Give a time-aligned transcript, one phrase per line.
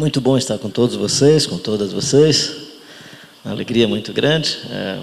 [0.00, 2.56] Muito bom estar com todos vocês, com todas vocês.
[3.44, 4.56] Uma alegria muito grande.
[4.70, 4.98] É,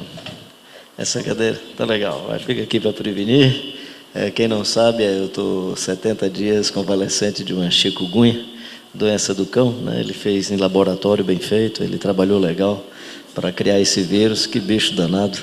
[0.98, 3.76] essa cadeira tá legal, vai fica aqui para prevenir.
[4.16, 8.44] É, quem não sabe, eu estou 70 dias convalescente de uma chikungunya,
[8.92, 9.72] doença do cão.
[9.72, 10.00] Né?
[10.00, 12.84] Ele fez em laboratório bem feito, ele trabalhou legal
[13.36, 14.48] para criar esse vírus.
[14.48, 15.38] Que bicho danado.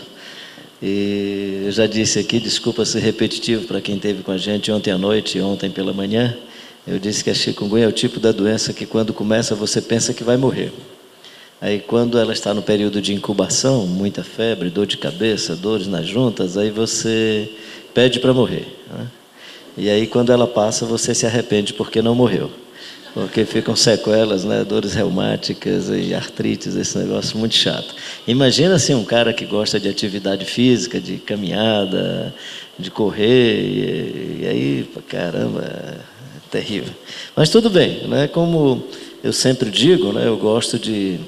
[0.82, 4.90] E eu já disse aqui, desculpa ser repetitivo para quem esteve com a gente ontem
[4.90, 6.36] à noite e ontem pela manhã.
[6.86, 10.12] Eu disse que a chikungunya é o tipo da doença que quando começa você pensa
[10.12, 10.70] que vai morrer.
[11.60, 16.06] Aí quando ela está no período de incubação, muita febre, dor de cabeça, dores nas
[16.06, 17.50] juntas, aí você
[17.94, 18.66] pede para morrer.
[18.92, 19.06] Né?
[19.78, 22.50] E aí quando ela passa, você se arrepende porque não morreu.
[23.14, 24.62] Porque ficam sequelas, né?
[24.62, 27.94] dores reumáticas e artrites, esse negócio muito chato.
[28.26, 32.34] Imagina assim um cara que gosta de atividade física, de caminhada,
[32.78, 35.62] de correr, e, e aí, caramba,
[36.54, 36.94] terrível.
[37.34, 38.28] Mas tudo bem, né?
[38.28, 38.84] como
[39.24, 40.26] eu sempre digo, né?
[40.28, 41.18] eu gosto de.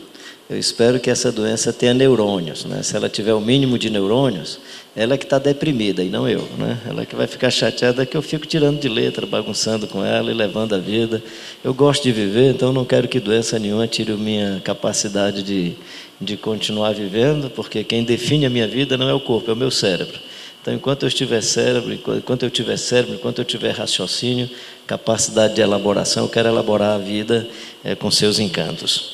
[0.49, 2.65] Eu espero que essa doença tenha neurônios.
[2.65, 2.81] Né?
[2.81, 4.61] Se ela tiver o mínimo de neurônios,
[4.95, 6.49] ela é que está deprimida e não eu.
[6.57, 6.79] Né?
[6.89, 10.31] Ela é que vai ficar chateada que eu fico tirando de letra, bagunçando com ela
[10.31, 11.21] e levando a vida.
[11.65, 15.73] Eu gosto de viver, então não quero que doença nenhuma tire a minha capacidade de,
[16.21, 19.57] de continuar vivendo, porque quem define a minha vida não é o corpo, é o
[19.57, 20.21] meu cérebro.
[20.67, 24.51] Então, enquanto eu estiver cérebro, enquanto eu tiver cérebro, enquanto eu tiver raciocínio,
[24.85, 27.47] capacidade de elaboração, eu quero elaborar a vida
[27.85, 29.13] é, com seus encantos.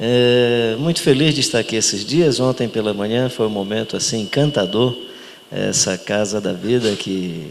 [0.00, 2.40] É, muito feliz de estar aqui esses dias.
[2.40, 4.92] Ontem pela manhã foi um momento assim encantador,
[5.52, 7.46] essa casa da vida que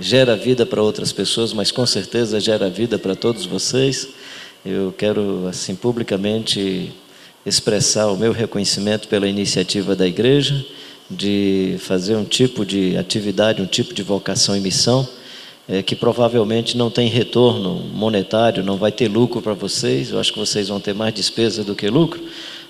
[0.00, 4.08] gera vida para outras pessoas, mas com certeza gera vida para todos vocês.
[4.64, 6.90] Eu quero assim publicamente
[7.44, 10.64] expressar o meu reconhecimento pela iniciativa da igreja
[11.10, 15.08] de fazer um tipo de atividade, um tipo de vocação e missão,
[15.68, 20.10] é, que provavelmente não tem retorno monetário, não vai ter lucro para vocês.
[20.10, 22.22] Eu acho que vocês vão ter mais despesa do que lucro,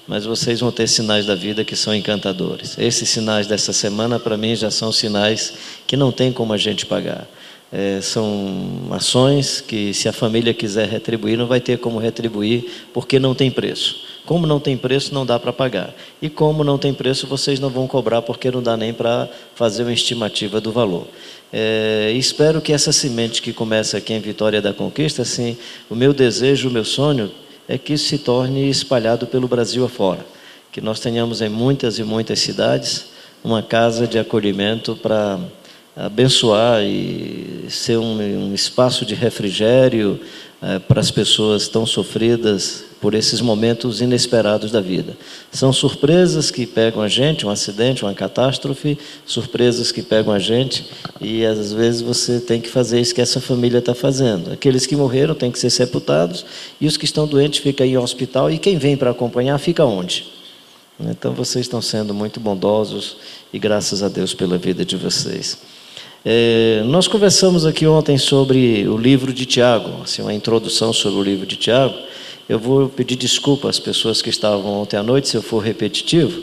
[0.06, 2.76] mas vocês vão ter sinais da vida que são encantadores.
[2.78, 5.54] Esses sinais dessa semana, para mim, já são sinais
[5.86, 7.28] que não tem como a gente pagar.
[7.70, 13.18] É, são ações que, se a família quiser retribuir, não vai ter como retribuir, porque
[13.18, 14.07] não tem preço.
[14.28, 15.94] Como não tem preço, não dá para pagar.
[16.20, 19.84] E como não tem preço, vocês não vão cobrar, porque não dá nem para fazer
[19.84, 21.06] uma estimativa do valor.
[21.50, 25.56] É, espero que essa semente que começa aqui em Vitória da Conquista, assim,
[25.88, 27.30] o meu desejo, o meu sonho
[27.66, 30.26] é que isso se torne espalhado pelo Brasil afora.
[30.70, 33.06] Que nós tenhamos em muitas e muitas cidades
[33.42, 35.40] uma casa de acolhimento para
[35.96, 40.20] abençoar e ser um, um espaço de refrigério
[40.60, 45.16] é, para as pessoas tão sofridas por esses momentos inesperados da vida.
[45.52, 50.86] São surpresas que pegam a gente, um acidente, uma catástrofe, surpresas que pegam a gente
[51.20, 54.52] e às vezes você tem que fazer isso que essa família está fazendo.
[54.52, 56.44] Aqueles que morreram têm que ser sepultados
[56.80, 60.26] e os que estão doentes ficam em hospital e quem vem para acompanhar fica onde?
[61.00, 63.16] Então vocês estão sendo muito bondosos
[63.52, 65.58] e graças a Deus pela vida de vocês.
[66.24, 71.22] É, nós conversamos aqui ontem sobre o livro de Tiago, assim, uma introdução sobre o
[71.22, 71.94] livro de Tiago.
[72.48, 76.40] Eu vou pedir desculpa às pessoas que estavam ontem à noite se eu for repetitivo,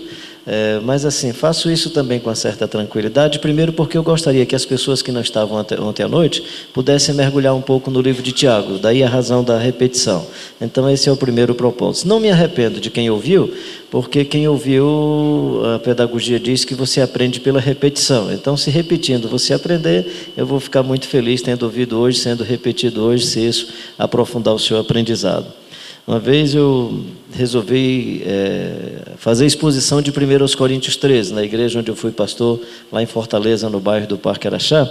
[0.47, 3.39] é, mas assim, faço isso também com certa tranquilidade.
[3.39, 7.55] Primeiro, porque eu gostaria que as pessoas que não estavam ontem à noite pudessem mergulhar
[7.55, 10.27] um pouco no livro de Tiago, daí a razão da repetição.
[10.61, 12.07] Então, esse é o primeiro propósito.
[12.07, 13.51] Não me arrependo de quem ouviu,
[13.89, 18.31] porque quem ouviu, a pedagogia diz que você aprende pela repetição.
[18.31, 23.01] Então, se repetindo você aprender, eu vou ficar muito feliz tendo ouvido hoje, sendo repetido
[23.03, 25.64] hoje, se isso aprofundar o seu aprendizado.
[26.07, 31.95] Uma vez eu resolvi é, fazer exposição de 1 Coríntios 13, na igreja onde eu
[31.95, 32.61] fui pastor,
[32.91, 34.87] lá em Fortaleza, no bairro do Parque Araxá,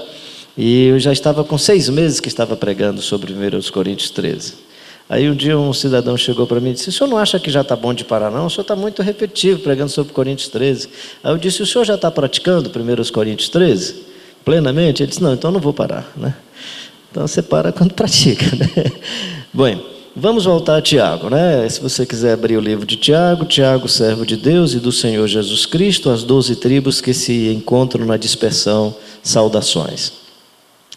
[0.59, 4.55] e eu já estava com seis meses que estava pregando sobre 1 Coríntios 13.
[5.09, 7.51] Aí um dia um cidadão chegou para mim e disse: O senhor não acha que
[7.51, 8.47] já está bom de parar, não?
[8.47, 10.89] O senhor está muito repetitivo pregando sobre Coríntios 13.
[11.23, 14.03] Aí eu disse: O senhor já está praticando 1 Coríntios 13?
[14.45, 15.03] Plenamente?
[15.03, 16.11] Ele disse: Não, então não vou parar.
[16.17, 16.35] Né?
[17.11, 18.45] Então você para quando pratica.
[18.57, 18.91] Né?
[19.53, 21.29] Bom, vamos voltar a Tiago.
[21.29, 21.69] Né?
[21.69, 25.27] Se você quiser abrir o livro de Tiago, Tiago, servo de Deus e do Senhor
[25.27, 30.13] Jesus Cristo, as doze tribos que se encontram na dispersão, saudações.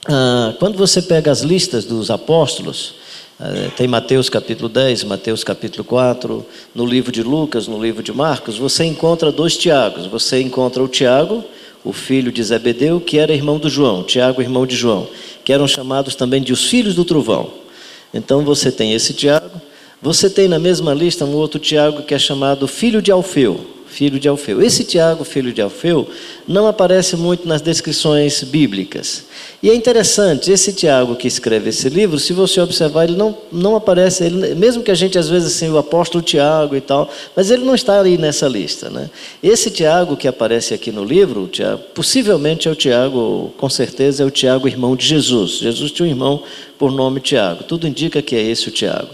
[0.07, 2.95] Ah, quando você pega as listas dos apóstolos,
[3.39, 8.13] eh, tem Mateus capítulo 10, Mateus capítulo 4, no livro de Lucas, no livro de
[8.13, 10.05] Marcos, você encontra dois Tiagos.
[10.05, 11.43] Você encontra o Tiago,
[11.83, 15.07] o filho de Zebedeu, que era irmão do João, Tiago, irmão de João,
[15.43, 17.66] que eram chamados também de os filhos do trovão.
[18.13, 19.61] Então você tem esse Tiago.
[20.01, 23.76] Você tem na mesma lista um outro Tiago que é chamado filho de Alfeu.
[23.87, 24.61] Filho de Alfeu.
[24.61, 26.07] Esse Tiago, filho de Alfeu,
[26.47, 29.25] não aparece muito nas descrições bíblicas.
[29.61, 33.75] E é interessante, esse Tiago que escreve esse livro, se você observar, ele não, não
[33.75, 37.49] aparece, ele, mesmo que a gente às vezes assim, o apóstolo Tiago e tal, mas
[37.49, 38.89] ele não está ali nessa lista.
[38.89, 39.09] Né?
[39.41, 44.25] Esse Tiago que aparece aqui no livro, Tiago, possivelmente é o Tiago, com certeza é
[44.25, 45.53] o Tiago, irmão de Jesus.
[45.59, 46.43] Jesus tinha um irmão
[46.77, 47.63] por nome Tiago.
[47.63, 49.09] Tudo indica que é esse o Tiago.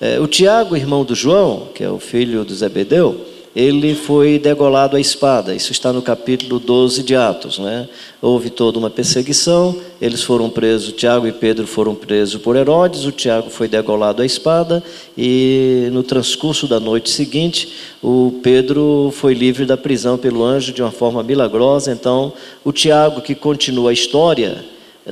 [0.00, 3.18] É, o Tiago, irmão do João, que é o filho do Zebedeu,
[3.56, 5.54] ele foi degolado à espada.
[5.54, 7.58] Isso está no capítulo 12 de Atos.
[7.58, 7.88] Né?
[8.20, 13.12] Houve toda uma perseguição, eles foram presos, Tiago e Pedro foram presos por Herodes, o
[13.12, 14.84] Tiago foi degolado à espada,
[15.16, 17.72] e no transcurso da noite seguinte,
[18.02, 21.90] o Pedro foi livre da prisão pelo anjo de uma forma milagrosa.
[21.90, 24.62] Então, o Tiago, que continua a história,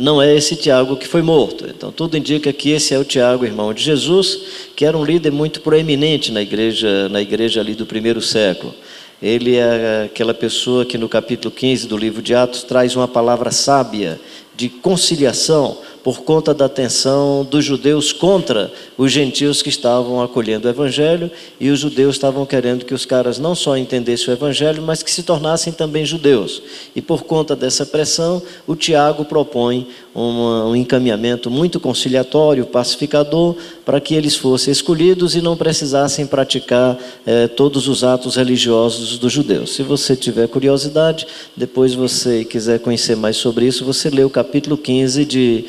[0.00, 1.67] não é esse Tiago que foi morto.
[1.69, 4.41] Então, tudo indica que esse é o Tiago, irmão de Jesus,
[4.75, 8.75] que era um líder muito proeminente na igreja, na igreja ali do primeiro século.
[9.23, 13.50] Ele é aquela pessoa que no capítulo 15 do livro de Atos traz uma palavra
[13.52, 14.20] sábia
[14.56, 20.71] de conciliação por conta da tensão dos judeus contra os gentios que estavam acolhendo o
[20.71, 25.03] evangelho e os judeus estavam querendo que os caras não só entendessem o evangelho, mas
[25.03, 26.62] que se tornassem também judeus.
[26.95, 34.15] E por conta dessa pressão, o Tiago propõe um encaminhamento muito conciliatório, pacificador, para que
[34.15, 36.97] eles fossem escolhidos e não precisassem praticar
[37.27, 39.75] eh, todos os atos religiosos dos judeus.
[39.75, 44.77] Se você tiver curiosidade, depois você quiser conhecer mais sobre isso, você lê o capítulo
[44.77, 45.65] 15 de,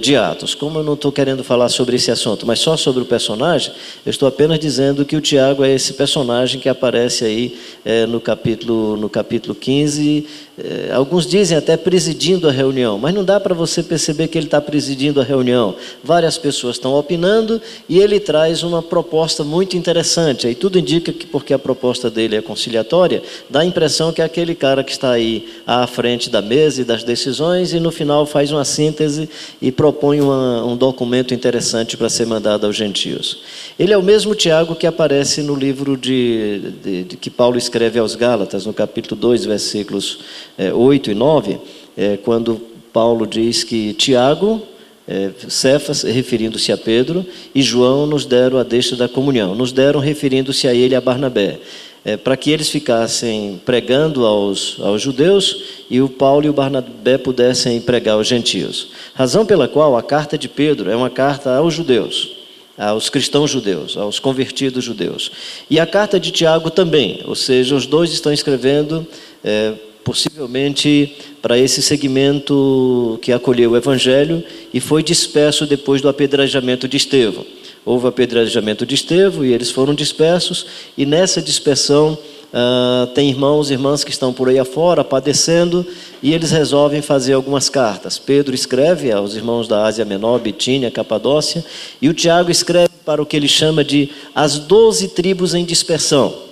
[0.00, 0.54] de Atos.
[0.54, 3.72] Como eu não estou querendo falar sobre esse assunto, mas só sobre o personagem,
[4.04, 8.20] eu estou apenas dizendo que o Tiago é esse personagem que aparece aí eh, no,
[8.20, 10.26] capítulo, no capítulo 15
[10.58, 14.46] é, alguns dizem até presidindo a reunião, mas não dá para você perceber que ele
[14.46, 15.76] está presidindo a reunião.
[16.02, 20.46] Várias pessoas estão opinando e ele traz uma proposta muito interessante.
[20.46, 24.24] Aí tudo indica que, porque a proposta dele é conciliatória, dá a impressão que é
[24.24, 28.24] aquele cara que está aí à frente da mesa e das decisões e no final
[28.24, 29.28] faz uma síntese
[29.60, 33.42] e propõe uma, um documento interessante para ser mandado aos gentios.
[33.78, 37.98] Ele é o mesmo Tiago que aparece no livro de, de, de que Paulo escreve
[37.98, 41.58] aos Gálatas, no capítulo 2, versículos é, 8 e 9,
[41.96, 42.60] é, quando
[42.92, 44.62] Paulo diz que Tiago,
[45.06, 47.24] é, Cefas, referindo-se a Pedro,
[47.54, 49.54] e João nos deram a deixa da comunhão.
[49.54, 51.60] Nos deram referindo-se a ele a Barnabé.
[52.04, 57.18] É, para que eles ficassem pregando aos, aos judeus e o Paulo e o Barnabé
[57.18, 58.90] pudessem pregar aos gentios.
[59.12, 62.30] Razão pela qual a carta de Pedro é uma carta aos judeus,
[62.78, 65.32] aos cristãos judeus, aos convertidos judeus.
[65.68, 69.04] E a carta de Tiago também, ou seja, os dois estão escrevendo
[69.42, 69.72] é,
[70.06, 74.40] possivelmente para esse segmento que acolheu o Evangelho
[74.72, 77.44] e foi disperso depois do apedrejamento de Estevão.
[77.84, 80.64] Houve apedrejamento de Estevão e eles foram dispersos,
[80.96, 82.16] e nessa dispersão
[82.52, 85.84] uh, tem irmãos e irmãs que estão por aí afora padecendo
[86.22, 88.16] e eles resolvem fazer algumas cartas.
[88.16, 91.64] Pedro escreve aos irmãos da Ásia Menor, Bitínia, Capadócia,
[92.00, 96.45] e o Tiago escreve para o que ele chama de as doze tribos em dispersão.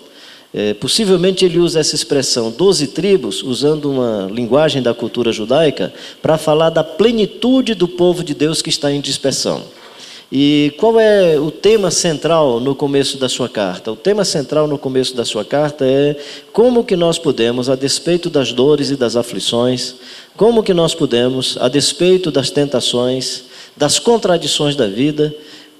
[0.56, 5.92] É, possivelmente ele usa essa expressão, doze tribos, usando uma linguagem da cultura judaica,
[6.22, 9.64] para falar da plenitude do povo de Deus que está em dispersão.
[10.30, 13.90] E qual é o tema central no começo da sua carta?
[13.90, 16.16] O tema central no começo da sua carta é
[16.52, 19.96] como que nós podemos, a despeito das dores e das aflições,
[20.36, 23.44] como que nós podemos, a despeito das tentações,
[23.76, 25.34] das contradições da vida,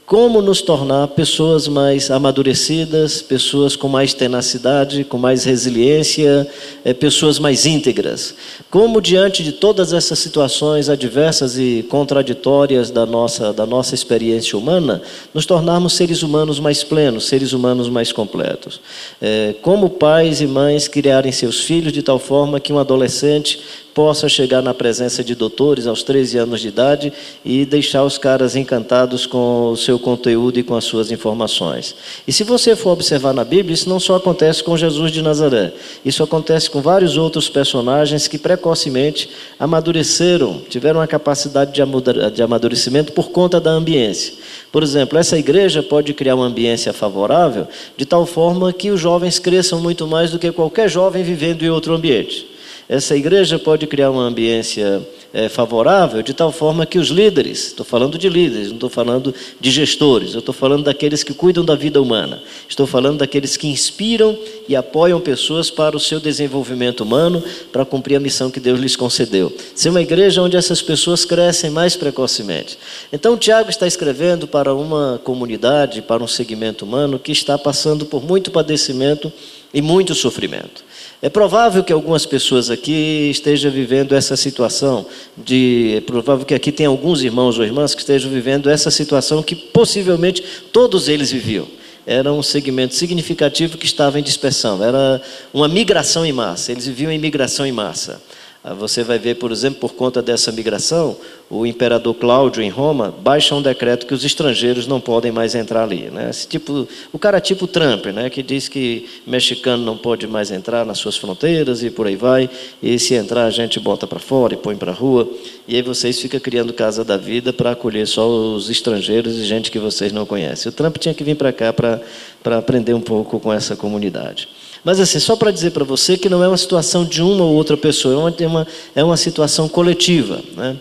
[0.07, 6.47] como nos tornar pessoas mais amadurecidas, pessoas com mais tenacidade, com mais resiliência,
[6.85, 8.35] é, pessoas mais íntegras.
[8.71, 15.01] Como diante de todas essas situações adversas e contraditórias da nossa, da nossa experiência humana,
[15.33, 18.83] nos tornarmos seres humanos mais plenos, seres humanos mais completos.
[19.23, 23.59] É, como pais e mães criarem seus filhos de tal forma que um adolescente
[23.95, 27.13] possa chegar na presença de doutores aos 13 anos de idade
[27.45, 31.95] e deixar os caras encantados com o seu conteúdo e com as suas informações.
[32.27, 35.73] E se você for observar na Bíblia, isso não só acontece com Jesus de Nazaré,
[36.05, 43.31] isso acontece com vários outros personagens que precocemente amadureceram, tiveram a capacidade de amadurecimento por
[43.31, 44.35] conta da ambiência.
[44.73, 49.39] Por exemplo, essa igreja pode criar uma ambiência favorável de tal forma que os jovens
[49.39, 52.54] cresçam muito mais do que qualquer jovem vivendo em outro ambiente.
[52.88, 55.03] Essa igreja pode criar uma ambiência
[55.35, 59.35] é, favorável de tal forma que os líderes, estou falando de líderes, não estou falando
[59.59, 63.67] de gestores, eu estou falando daqueles que cuidam da vida humana, estou falando daqueles que
[63.67, 64.38] inspiram
[64.69, 68.95] e apoiam pessoas para o seu desenvolvimento humano, para cumprir a missão que Deus lhes
[68.95, 69.53] concedeu.
[69.75, 72.79] Ser uma igreja onde essas pessoas crescem mais precocemente.
[73.12, 78.23] Então, Tiago está escrevendo para uma comunidade, para um segmento humano que está passando por
[78.23, 79.33] muito padecimento
[79.73, 80.84] e muito sofrimento.
[81.25, 86.71] É provável que algumas pessoas aqui estejam vivendo essa situação de, é provável que aqui
[86.71, 91.66] tem alguns irmãos ou irmãs que estejam vivendo essa situação que possivelmente todos eles viviam.
[92.07, 95.19] Era um segmento significativo que estava em dispersão, era
[95.54, 98.21] uma migração em massa, eles viviam em migração em massa.
[98.66, 101.18] Ah, você vai ver, por exemplo, por conta dessa migração,
[101.50, 105.83] o imperador Cláudio em Roma baixa um decreto que os estrangeiros não podem mais entrar
[105.83, 106.09] ali.
[106.11, 106.30] Né?
[106.30, 108.30] Esse tipo, o cara tipo Trump, né?
[108.30, 112.49] que diz que mexicano não pode mais entrar nas suas fronteiras e por aí vai,
[112.83, 115.28] e se entrar a gente bota para fora e põe para a rua,
[115.68, 119.71] e aí vocês ficam criando casa da vida para acolher só os estrangeiros e gente
[119.71, 120.71] que vocês não conhecem.
[120.71, 124.49] O Trump tinha que vir para cá para aprender um pouco com essa comunidade.
[124.85, 127.55] Mas assim, só para dizer para você que não é uma situação de uma ou
[127.55, 130.76] outra pessoa, é uma, é uma situação coletiva, né?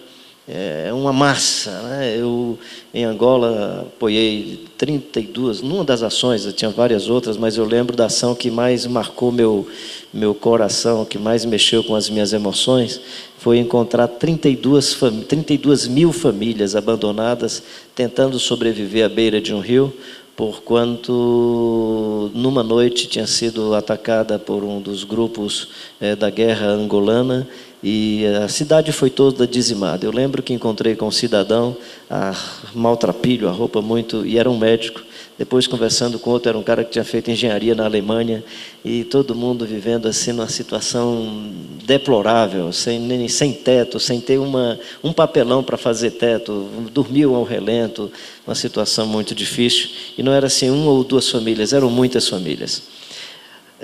[0.47, 1.71] é uma massa.
[1.83, 2.17] Né?
[2.17, 2.57] Eu,
[2.93, 8.05] em Angola, apoiei 32, numa das ações, eu tinha várias outras, mas eu lembro da
[8.05, 9.67] ação que mais marcou meu,
[10.13, 12.99] meu coração, que mais mexeu com as minhas emoções,
[13.37, 17.63] foi encontrar 32, 32 mil famílias abandonadas
[17.95, 19.93] tentando sobreviver à beira de um rio,
[20.35, 25.69] porquanto numa noite tinha sido atacada por um dos grupos
[26.01, 27.47] é, da guerra angolana
[27.83, 30.05] e a cidade foi toda dizimada.
[30.05, 31.75] Eu lembro que encontrei com um cidadão,
[32.09, 32.33] a
[32.73, 35.01] maltrapilho, a roupa muito, e era um médico,
[35.37, 38.43] depois, conversando com outro, era um cara que tinha feito engenharia na Alemanha,
[38.85, 41.51] e todo mundo vivendo assim numa situação
[41.83, 48.11] deplorável, sem, sem teto, sem ter uma, um papelão para fazer teto, dormiam ao relento,
[48.45, 49.89] uma situação muito difícil.
[50.17, 52.83] E não era assim uma ou duas famílias, eram muitas famílias.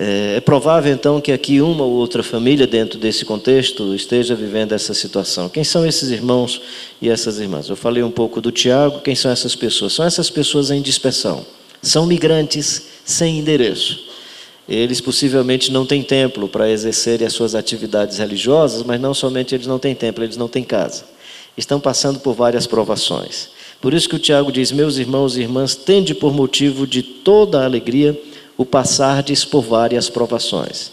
[0.02, 4.72] É, é provável então que aqui uma ou outra família dentro desse contexto esteja vivendo
[4.72, 5.50] essa situação.
[5.50, 6.62] Quem são esses irmãos
[7.02, 7.68] e essas irmãs?
[7.68, 9.92] Eu falei um pouco do Tiago, quem são essas pessoas?
[9.92, 11.46] São essas pessoas em dispersão.
[11.82, 14.00] São migrantes sem endereço.
[14.70, 19.68] Eles possivelmente não têm templo para exercerem as suas atividades religiosas, mas não somente eles
[19.68, 21.04] não têm templo, eles não têm casa.
[21.58, 23.50] Estão passando por várias provações.
[23.82, 27.60] Por isso que o Tiago diz: Meus irmãos e irmãs, tende por motivo de toda
[27.60, 28.18] a alegria
[28.60, 30.92] o passardes por várias provações.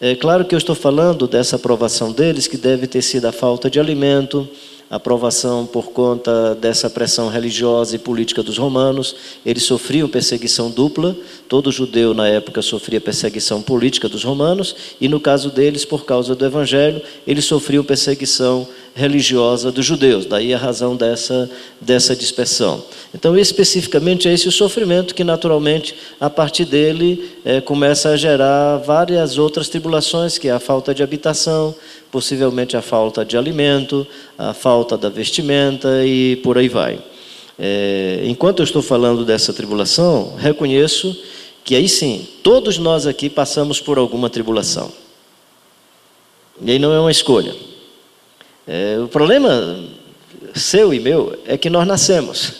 [0.00, 3.68] É claro que eu estou falando dessa provação deles, que deve ter sido a falta
[3.68, 4.48] de alimento,
[4.88, 9.16] a provação por conta dessa pressão religiosa e política dos romanos.
[9.44, 11.16] Eles sofriam perseguição dupla,
[11.48, 16.36] todo judeu na época sofria perseguição política dos romanos, e no caso deles, por causa
[16.36, 18.64] do evangelho, eles sofriam perseguição
[18.98, 21.48] religiosa dos judeus, daí a razão dessa,
[21.80, 22.82] dessa dispersão.
[23.14, 28.78] Então, especificamente, é esse o sofrimento que, naturalmente, a partir dele, é, começa a gerar
[28.78, 31.72] várias outras tribulações, que é a falta de habitação,
[32.10, 34.04] possivelmente a falta de alimento,
[34.36, 36.98] a falta da vestimenta e por aí vai.
[37.56, 41.16] É, enquanto eu estou falando dessa tribulação, reconheço
[41.64, 44.90] que aí sim, todos nós aqui passamos por alguma tribulação.
[46.60, 47.54] E aí não é uma escolha.
[48.70, 49.82] É, o problema
[50.54, 52.52] seu e meu é que nós nascemos.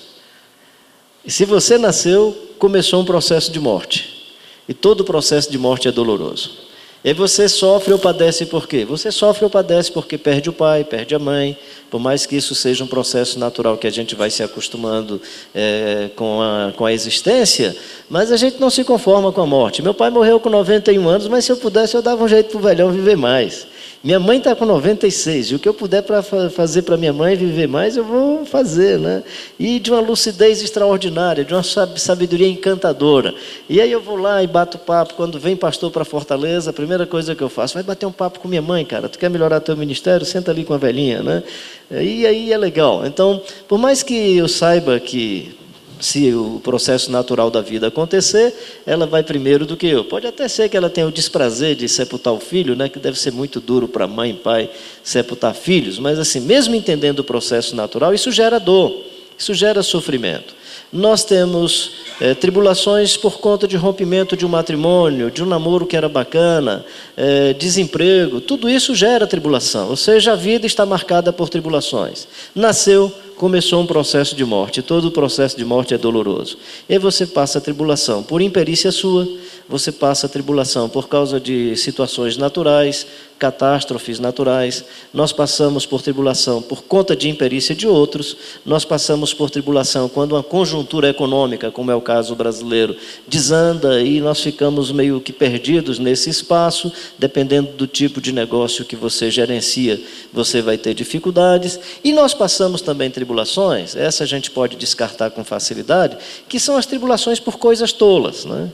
[1.22, 4.32] E se você nasceu, começou um processo de morte.
[4.66, 6.66] E todo processo de morte é doloroso.
[7.04, 8.84] E você sofre ou padece por quê?
[8.86, 11.56] Você sofre ou padece porque perde o pai, perde a mãe,
[11.90, 15.20] por mais que isso seja um processo natural que a gente vai se acostumando
[15.54, 17.76] é, com, a, com a existência,
[18.10, 19.82] mas a gente não se conforma com a morte.
[19.82, 22.58] Meu pai morreu com 91 anos, mas se eu pudesse, eu dava um jeito para
[22.58, 23.66] o velhão viver mais.
[24.02, 27.34] Minha mãe está com 96, e o que eu puder para fazer para minha mãe
[27.34, 29.24] viver mais, eu vou fazer, né?
[29.58, 33.34] E de uma lucidez extraordinária, de uma sabedoria encantadora.
[33.68, 35.14] E aí eu vou lá e bato papo.
[35.14, 38.38] Quando vem pastor para Fortaleza, a primeira coisa que eu faço, vai bater um papo
[38.38, 39.08] com minha mãe, cara.
[39.08, 40.24] Tu quer melhorar teu ministério?
[40.24, 41.42] Senta ali com a velhinha, né?
[41.90, 43.04] E aí é legal.
[43.04, 45.56] Então, por mais que eu saiba que
[46.00, 48.54] se o processo natural da vida acontecer,
[48.86, 50.04] ela vai primeiro do que eu.
[50.04, 53.18] Pode até ser que ela tenha o desprazer de sepultar o filho, né, que deve
[53.18, 54.70] ser muito duro para mãe e pai
[55.02, 59.04] sepultar filhos, mas assim, mesmo entendendo o processo natural, isso gera dor,
[59.38, 60.56] isso gera sofrimento.
[60.90, 65.96] Nós temos é, tribulações por conta de rompimento de um matrimônio, de um namoro que
[65.96, 71.50] era bacana, é, desemprego, tudo isso gera tribulação, ou seja, a vida está marcada por
[71.50, 72.26] tribulações.
[72.54, 74.82] Nasceu começou um processo de morte.
[74.82, 76.58] Todo o processo de morte é doloroso.
[76.88, 79.26] E você passa a tribulação por imperícia sua,
[79.68, 83.06] você passa tribulação por causa de situações naturais,
[83.38, 84.84] catástrofes naturais,
[85.14, 90.32] nós passamos por tribulação por conta de imperícia de outros, nós passamos por tribulação quando
[90.32, 92.96] uma conjuntura econômica, como é o caso brasileiro,
[93.28, 98.96] desanda e nós ficamos meio que perdidos nesse espaço, dependendo do tipo de negócio que
[98.96, 100.00] você gerencia,
[100.32, 105.44] você vai ter dificuldades, e nós passamos também tribulações, essa a gente pode descartar com
[105.44, 106.16] facilidade,
[106.48, 108.70] que são as tribulações por coisas tolas, né?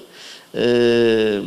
[0.54, 1.40] É,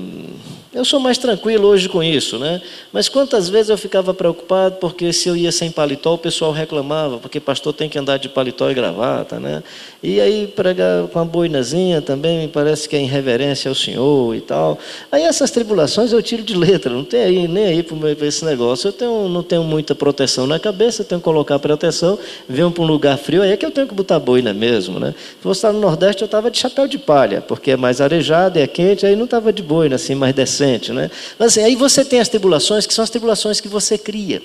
[0.77, 2.61] eu sou mais tranquilo hoje com isso, né?
[2.93, 7.17] Mas quantas vezes eu ficava preocupado porque se eu ia sem paletó, o pessoal reclamava,
[7.17, 9.63] porque pastor tem que andar de paletó e gravata, né?
[10.03, 14.41] E aí pregar com a boinazinha também me parece que é irreverência ao Senhor e
[14.41, 14.77] tal.
[15.11, 18.89] Aí essas tribulações eu tiro de letra, não tem aí nem aí para esse negócio.
[18.89, 22.87] Eu tenho, não tenho muita proteção na cabeça, tenho que colocar proteção, venho para um
[22.87, 25.15] lugar frio, aí é que eu tenho que botar boina mesmo, né?
[25.17, 28.59] Se fosse estar no Nordeste, eu estava de chapéu de palha, porque é mais arejado,
[28.59, 31.11] é quente, aí não estava de boina, assim, mais decente, né?
[31.37, 34.41] Mas assim, aí você tem as tribulações, que são as tribulações que você cria,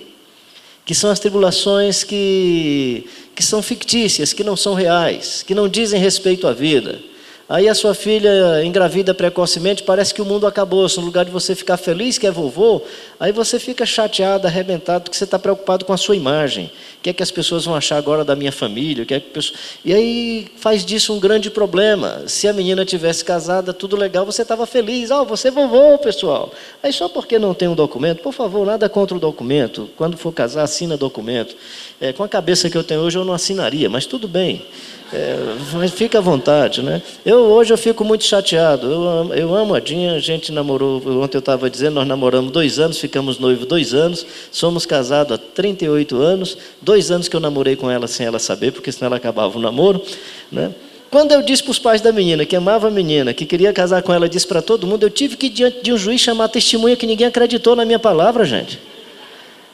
[0.84, 6.00] que são as tribulações que, que são fictícias, que não são reais, que não dizem
[6.00, 7.11] respeito à vida.
[7.52, 10.86] Aí a sua filha engravida precocemente, parece que o mundo acabou.
[10.96, 12.80] No lugar de você ficar feliz que é vovô,
[13.20, 16.72] aí você fica chateado, arrebentado, porque você está preocupado com a sua imagem.
[16.98, 19.02] O que é que as pessoas vão achar agora da minha família?
[19.02, 19.52] O que é que.
[19.84, 22.22] E aí faz disso um grande problema.
[22.26, 25.10] Se a menina tivesse casada, tudo legal, você estava feliz.
[25.10, 26.54] Oh, você é vovô, pessoal.
[26.82, 29.90] Aí só porque não tem um documento, por favor, nada contra o documento.
[29.94, 31.54] Quando for casar, assina documento.
[32.00, 34.64] É, com a cabeça que eu tenho hoje, eu não assinaria, mas tudo bem.
[35.12, 35.36] É,
[35.74, 37.02] mas fica à vontade, né?
[37.24, 38.90] Eu hoje eu fico muito chateado.
[38.90, 42.50] Eu, amo, eu amo a Dinha, a gente namorou, ontem eu estava dizendo, nós namoramos
[42.50, 47.40] dois anos, ficamos noivos dois anos, somos casados há 38 anos, dois anos que eu
[47.40, 50.02] namorei com ela sem ela saber, porque senão ela acabava o namoro,
[50.50, 50.72] né?
[51.10, 54.02] Quando eu disse para os pais da menina que amava a menina, que queria casar
[54.02, 56.96] com ela, disse para todo mundo, eu tive que diante de um juiz chamar testemunha
[56.96, 58.80] que ninguém acreditou na minha palavra, gente.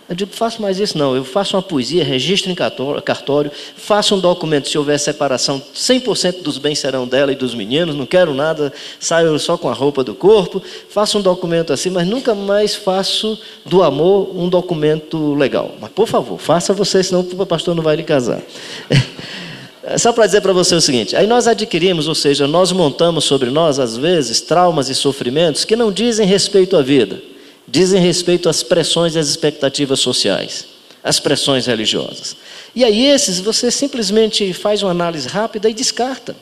[0.09, 1.15] Eu digo, faço mais isso não.
[1.15, 6.57] Eu faço uma poesia, registro em cartório, faço um documento, se houver separação, 100% dos
[6.57, 10.15] bens serão dela e dos meninos, não quero nada, saio só com a roupa do
[10.15, 15.75] corpo, faço um documento assim, mas nunca mais faço do amor um documento legal.
[15.79, 18.41] Mas, por favor, faça você, senão o pastor não vai lhe casar.
[19.99, 23.51] Só para dizer para você o seguinte: aí nós adquirimos, ou seja, nós montamos sobre
[23.51, 27.21] nós, às vezes, traumas e sofrimentos que não dizem respeito à vida
[27.69, 30.67] dizem respeito às pressões e às expectativas sociais,
[31.05, 32.37] às pressões religiosas.
[32.75, 36.35] E aí esses você simplesmente faz uma análise rápida e descarta.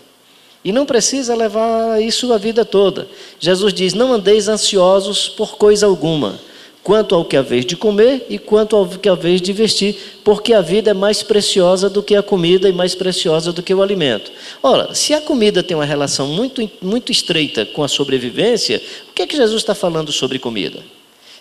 [0.64, 3.06] E não precisa levar isso a vida toda.
[3.38, 6.40] Jesus diz: Não andeis ansiosos por coisa alguma,
[6.82, 10.60] quanto ao que haveis de comer e quanto ao que haveis de vestir, porque a
[10.60, 14.32] vida é mais preciosa do que a comida e mais preciosa do que o alimento.
[14.60, 19.22] Ora, se a comida tem uma relação muito, muito estreita com a sobrevivência, o que
[19.22, 20.80] é que Jesus está falando sobre comida?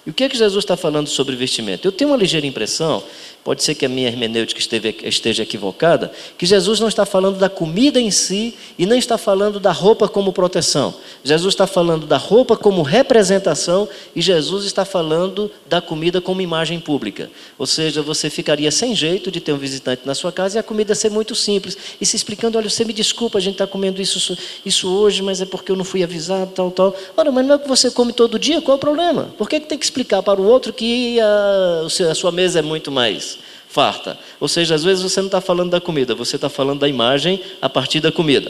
[0.06, 1.86] E o que é que Jesus está falando sobre vestimento?
[1.86, 3.04] Eu tenho uma ligeira impressão,
[3.46, 4.60] pode ser que a minha hermenêutica
[5.08, 9.60] esteja equivocada, que Jesus não está falando da comida em si e nem está falando
[9.60, 10.96] da roupa como proteção.
[11.24, 16.80] Jesus está falando da roupa como representação e Jesus está falando da comida como imagem
[16.80, 17.30] pública.
[17.56, 20.64] Ou seja, você ficaria sem jeito de ter um visitante na sua casa e a
[20.64, 21.78] comida ser muito simples.
[22.02, 25.40] E se explicando, olha, você me desculpa, a gente está comendo isso, isso hoje, mas
[25.40, 26.96] é porque eu não fui avisado, tal, tal.
[27.16, 29.30] Ora, mas não é que você come todo dia, qual é o problema?
[29.38, 32.64] Por que, que tem que explicar para o outro que a, a sua mesa é
[32.64, 33.35] muito mais
[33.76, 34.18] farta?
[34.40, 37.44] Ou seja, às vezes você não está falando da comida, você está falando da imagem
[37.62, 38.50] a partir da comida.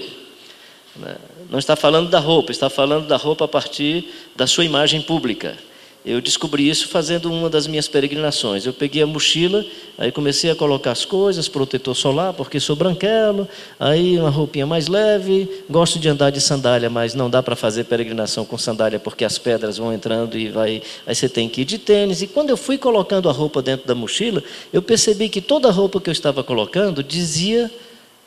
[0.95, 1.15] Né?
[1.49, 5.57] Não está falando da roupa, está falando da roupa a partir da sua imagem pública.
[6.05, 8.63] Eu descobri isso fazendo uma das minhas peregrinações.
[8.63, 9.65] Eu peguei a mochila,
[9.97, 13.47] aí comecei a colocar as coisas, protetor solar, porque sou branquelo,
[13.79, 17.85] aí uma roupinha mais leve, gosto de andar de sandália, mas não dá para fazer
[17.85, 21.65] peregrinação com sandália porque as pedras vão entrando e vai, aí você tem que ir
[21.65, 22.21] de tênis.
[22.21, 25.71] E quando eu fui colocando a roupa dentro da mochila, eu percebi que toda a
[25.71, 27.71] roupa que eu estava colocando dizia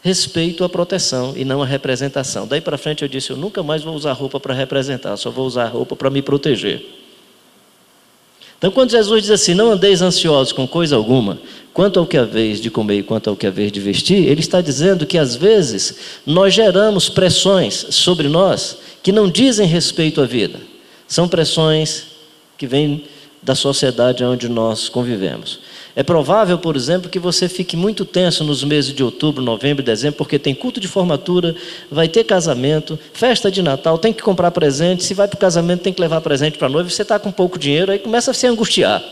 [0.02, 2.44] respeito à proteção e não à representação.
[2.44, 5.46] Daí para frente eu disse, eu nunca mais vou usar roupa para representar, só vou
[5.46, 6.97] usar roupa para me proteger.
[8.59, 11.38] Então, quando Jesus diz assim: Não andeis ansiosos com coisa alguma,
[11.73, 14.61] quanto ao que haveis de comer e quanto ao que haveis de vestir, ele está
[14.61, 20.61] dizendo que às vezes nós geramos pressões sobre nós que não dizem respeito à vida.
[21.07, 22.05] São pressões
[22.59, 23.05] que vêm
[23.40, 25.61] da sociedade onde nós convivemos.
[25.98, 30.16] É provável, por exemplo, que você fique muito tenso nos meses de outubro, novembro dezembro,
[30.16, 31.56] porque tem culto de formatura,
[31.90, 35.02] vai ter casamento, festa de Natal, tem que comprar presente.
[35.02, 36.88] Se vai para o casamento, tem que levar presente para a noiva.
[36.88, 39.02] Você está com pouco dinheiro, aí começa a se angustiar.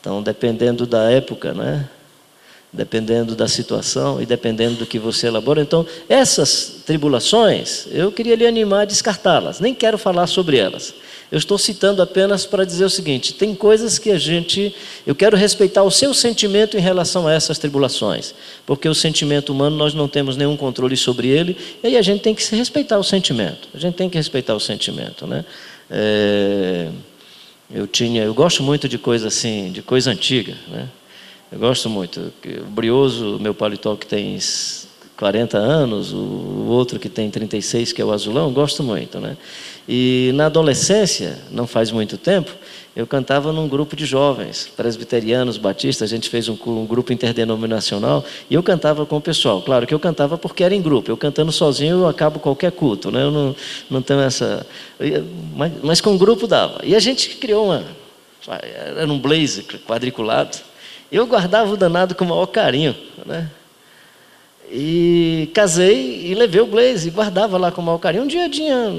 [0.00, 1.88] Então, dependendo da época, né?
[2.72, 5.62] Dependendo da situação e dependendo do que você elabora.
[5.62, 10.94] Então, essas tribulações, eu queria lhe animar a descartá-las, nem quero falar sobre elas.
[11.30, 14.74] Eu estou citando apenas para dizer o seguinte: tem coisas que a gente.
[15.06, 19.76] Eu quero respeitar o seu sentimento em relação a essas tribulações, porque o sentimento humano
[19.76, 23.04] nós não temos nenhum controle sobre ele, e aí a gente tem que respeitar o
[23.04, 23.68] sentimento.
[23.74, 25.44] A gente tem que respeitar o sentimento, né?
[25.90, 26.88] É,
[27.74, 30.88] eu tinha, eu gosto muito de coisa assim, de coisa antiga, né?
[31.50, 32.32] Eu gosto muito.
[32.66, 34.38] O brioso, meu paletó que tem
[35.18, 39.18] 40 anos, o outro que tem 36, que é o azulão, gosto muito.
[39.18, 39.36] Né?
[39.88, 42.52] E na adolescência, não faz muito tempo,
[42.94, 48.24] eu cantava num grupo de jovens, presbiterianos, batistas, a gente fez um, um, grupo interdenominacional,
[48.50, 49.62] e eu cantava com o pessoal.
[49.62, 53.10] Claro que eu cantava porque era em grupo, eu cantando sozinho eu acabo qualquer culto,
[53.10, 53.22] né?
[53.22, 53.56] eu não,
[53.90, 54.66] não tenho essa.
[55.56, 56.80] Mas, mas com o grupo dava.
[56.84, 57.84] E a gente criou uma.
[58.96, 60.67] Era um blazer quadriculado.
[61.10, 62.96] Eu guardava o danado com o maior carinho.
[63.24, 63.50] Né?
[64.70, 68.24] E casei e levei o blazer, e guardava lá com o maior carinho.
[68.24, 68.92] Um dia tinha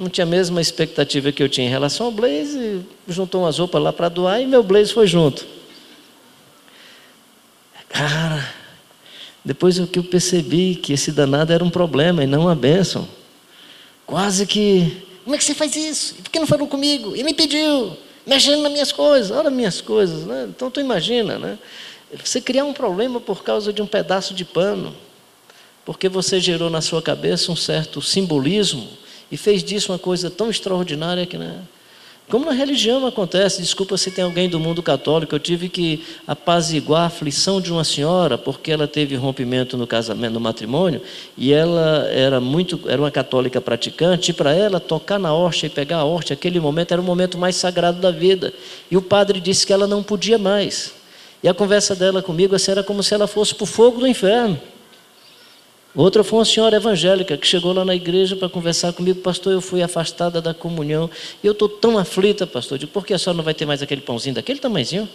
[0.00, 3.82] não tinha a mesma expectativa que eu tinha em relação ao Blaze, juntou umas roupas
[3.82, 5.46] lá para doar e meu Blaze foi junto.
[7.90, 8.50] Cara,
[9.44, 13.06] depois o que eu percebi que esse danado era um problema e não uma bênção.
[14.06, 16.14] Quase que, como é que você faz isso?
[16.14, 17.14] Por que não falou comigo?
[17.14, 17.94] E me pediu,
[18.26, 20.24] mexendo nas minhas coisas, olha minhas coisas.
[20.24, 20.46] Né?
[20.48, 21.58] Então tu imagina, né?
[22.24, 24.94] Você criar um problema por causa de um pedaço de pano,
[25.84, 28.88] porque você gerou na sua cabeça um certo simbolismo
[29.30, 31.62] e fez disso uma coisa tão extraordinária que, né?
[32.28, 37.02] Como na religião acontece, desculpa se tem alguém do mundo católico, eu tive que apaziguar
[37.02, 41.02] a aflição de uma senhora porque ela teve rompimento no casamento, no matrimônio,
[41.36, 45.68] e ela era muito, era uma católica praticante, e para ela tocar na horta e
[45.68, 48.54] pegar a horta, aquele momento era o momento mais sagrado da vida.
[48.88, 50.92] E o padre disse que ela não podia mais.
[51.42, 54.06] E a conversa dela comigo assim, era como se ela fosse para o fogo do
[54.06, 54.60] inferno.
[55.94, 59.60] Outra foi uma senhora evangélica que chegou lá na igreja para conversar comigo, pastor, eu
[59.60, 61.10] fui afastada da comunhão,
[61.42, 63.82] e eu estou tão aflita, pastor, de por que a senhora não vai ter mais
[63.82, 65.08] aquele pãozinho daquele tamanhozinho?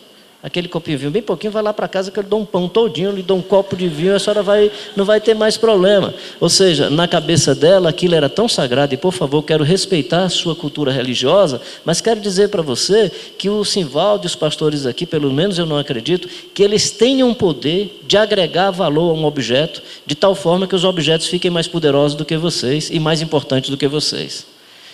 [0.46, 2.46] Aquele copinho de vinho, bem pouquinho, vai lá para casa que eu lhe dou um
[2.46, 5.58] pão todinho, lhe dou um copo de vinho, a senhora vai, não vai ter mais
[5.58, 6.14] problema.
[6.40, 10.30] Ou seja, na cabeça dela aquilo era tão sagrado, e por favor, quero respeitar a
[10.30, 15.04] sua cultura religiosa, mas quero dizer para você que o Simvaldo e os pastores aqui,
[15.08, 19.82] pelo menos eu não acredito, que eles tenham poder de agregar valor a um objeto,
[20.06, 23.72] de tal forma que os objetos fiquem mais poderosos do que vocês e mais importantes
[23.72, 24.46] do que vocês.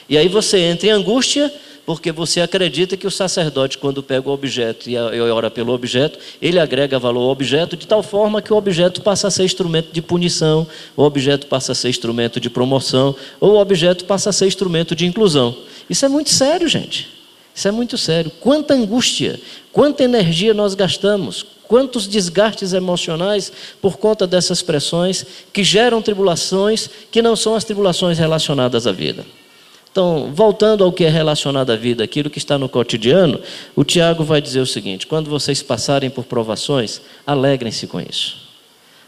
[0.07, 1.51] E aí você entra em angústia
[1.85, 6.59] porque você acredita que o sacerdote, quando pega o objeto e ora pelo objeto, ele
[6.59, 10.01] agrega valor ao objeto de tal forma que o objeto passa a ser instrumento de
[10.01, 14.47] punição, o objeto passa a ser instrumento de promoção, ou o objeto passa a ser
[14.47, 15.55] instrumento de inclusão.
[15.89, 17.09] Isso é muito sério, gente.
[17.53, 18.31] Isso é muito sério.
[18.39, 19.39] Quanta angústia,
[19.73, 27.21] quanta energia nós gastamos, quantos desgastes emocionais por conta dessas pressões que geram tribulações que
[27.21, 29.25] não são as tribulações relacionadas à vida.
[29.91, 33.41] Então, voltando ao que é relacionado à vida, aquilo que está no cotidiano,
[33.75, 38.37] o Tiago vai dizer o seguinte: quando vocês passarem por provações, alegrem-se com isso.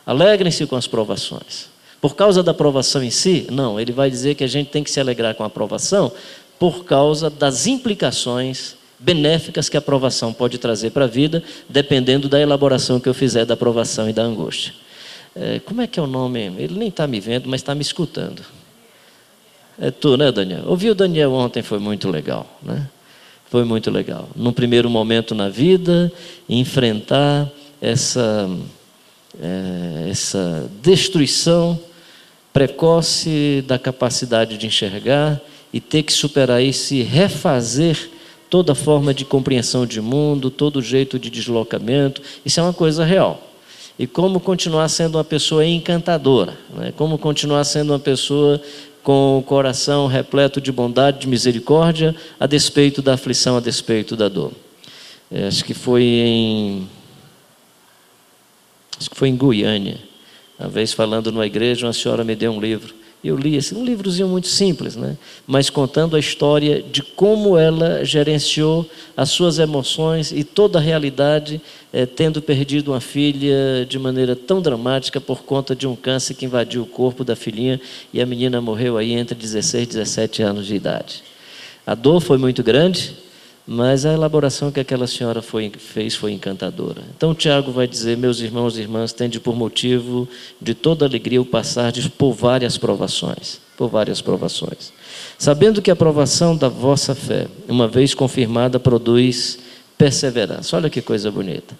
[0.05, 1.71] Alegrem-se com as provações.
[2.01, 3.47] Por causa da provação em si?
[3.49, 6.11] Não, ele vai dizer que a gente tem que se alegrar com a provação
[6.59, 12.41] por causa das implicações benéficas que a provação pode trazer para a vida, dependendo da
[12.41, 14.73] elaboração que eu fizer da provação e da angústia.
[15.33, 16.41] É, como é que é o nome?
[16.57, 18.43] Ele nem está me vendo, mas está me escutando.
[19.79, 20.63] É tu, né, Daniel?
[20.67, 22.87] Ouvir o Daniel ontem foi muito legal, né?
[23.49, 24.29] Foi muito legal.
[24.35, 26.11] Num primeiro momento na vida,
[26.49, 27.49] enfrentar
[27.81, 28.49] essa,
[29.39, 31.79] é, essa destruição
[32.51, 38.11] precoce da capacidade de enxergar e ter que superar isso e refazer
[38.49, 42.21] toda forma de compreensão de mundo, todo jeito de deslocamento.
[42.45, 43.41] Isso é uma coisa real.
[43.97, 46.93] E como continuar sendo uma pessoa encantadora, né?
[46.95, 48.61] como continuar sendo uma pessoa
[49.03, 54.29] com o coração repleto de bondade, de misericórdia, a despeito da aflição, a despeito da
[54.29, 54.53] dor.
[55.29, 56.89] É, acho que foi em.
[58.97, 59.99] Acho que foi em Goiânia.
[60.57, 62.95] Uma vez falando numa igreja, uma senhora me deu um livro.
[63.23, 65.15] Eu li esse, um livrozinho muito simples, né?
[65.47, 71.61] mas contando a história de como ela gerenciou as suas emoções e toda a realidade,
[71.93, 76.45] eh, tendo perdido uma filha de maneira tão dramática por conta de um câncer que
[76.45, 77.79] invadiu o corpo da filhinha
[78.11, 81.23] e a menina morreu aí entre 16 e 17 anos de idade.
[81.87, 83.15] A dor foi muito grande,
[83.65, 87.01] mas a elaboração que aquela senhora foi, fez foi encantadora.
[87.15, 90.27] Então Tiago vai dizer, meus irmãos e irmãs, tende por motivo
[90.61, 94.91] de toda alegria o passar por várias provações, por várias provações.
[95.37, 99.59] Sabendo que a provação da vossa fé, uma vez confirmada, produz
[99.97, 100.75] perseverança.
[100.75, 101.73] Olha que coisa bonita.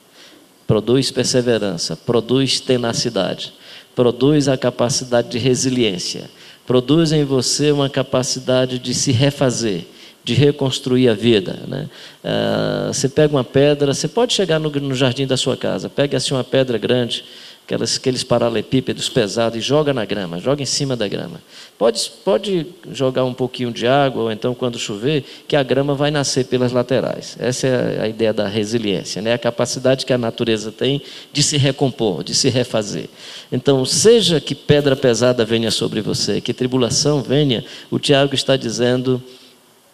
[0.65, 3.54] Produz perseverança, produz tenacidade,
[3.93, 6.30] produz a capacidade de resiliência,
[6.65, 9.86] produz em você uma capacidade de se refazer
[10.24, 11.60] de reconstruir a vida.
[11.68, 11.90] Né?
[12.24, 16.18] Ah, você pega uma pedra, você pode chegar no, no, jardim da sua casa, pega
[16.18, 17.26] assim uma pedra grande,
[17.66, 21.42] aquelas, aqueles paralelepípedos pesados, e joga na grama, joga em cima da grama.
[21.78, 26.12] Pode, pode jogar um pouquinho de água, ou então, quando chover, que a grama vai
[26.12, 27.36] nascer pelas laterais.
[27.40, 29.34] Essa é a ideia da resiliência, né?
[29.34, 31.02] a capacidade que a natureza tem
[31.34, 33.10] de se recompor, de se refazer.
[33.52, 39.22] Então, seja que pedra pesada venha sobre você, que tribulação venha, o Tiago está dizendo: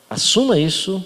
[0.10, 1.04] assuma isso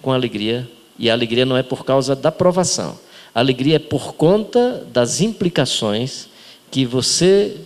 [0.00, 2.98] com alegria, e a alegria não é por causa da provação
[3.38, 6.28] a alegria é por conta das implicações
[6.72, 7.56] que você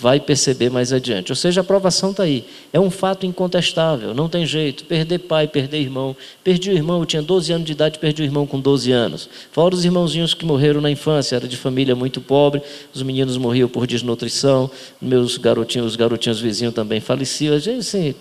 [0.00, 1.30] vai perceber mais adiante.
[1.30, 2.44] Ou seja, a aprovação está aí.
[2.72, 4.84] É um fato incontestável, não tem jeito.
[4.86, 6.16] Perder pai, perder irmão.
[6.42, 9.28] Perdi o irmão, eu tinha 12 anos de idade, perdi o irmão com 12 anos.
[9.52, 12.62] Fora os irmãozinhos que morreram na infância, era de família muito pobre,
[12.94, 17.54] os meninos morriam por desnutrição, meus garotinhos, os garotinhos vizinhos também faleciam.
[17.54, 18.14] Assim,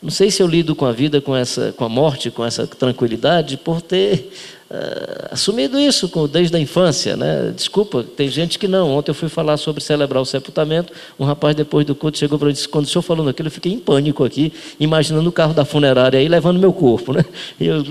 [0.00, 2.66] não sei se eu lido com a vida, com, essa, com a morte, com essa
[2.66, 4.30] tranquilidade, por ter
[4.70, 7.16] uh, assumido isso desde a infância.
[7.16, 7.52] Né?
[7.54, 8.90] Desculpa, tem gente que não.
[8.92, 10.92] Ontem eu fui falar sobre celebrar o sepultamento.
[11.18, 13.48] Um rapaz, depois do culto, chegou para mim e disse: Quando o senhor falou naquilo,
[13.48, 17.12] eu fiquei em pânico aqui, imaginando o carro da funerária aí levando meu corpo.
[17.12, 17.24] Né?
[17.58, 17.84] E eu,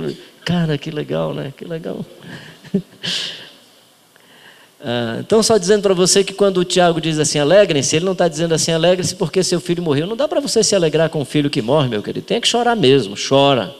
[0.45, 1.53] cara, que legal, né?
[1.57, 2.05] Que legal.
[4.83, 8.13] Ah, então, só dizendo para você que quando o Tiago diz assim, alegrem-se, ele não
[8.13, 10.07] está dizendo assim, alegre-se porque seu filho morreu.
[10.07, 12.25] Não dá para você se alegrar com um filho que morre, meu querido.
[12.25, 13.73] Tem que chorar mesmo, chora.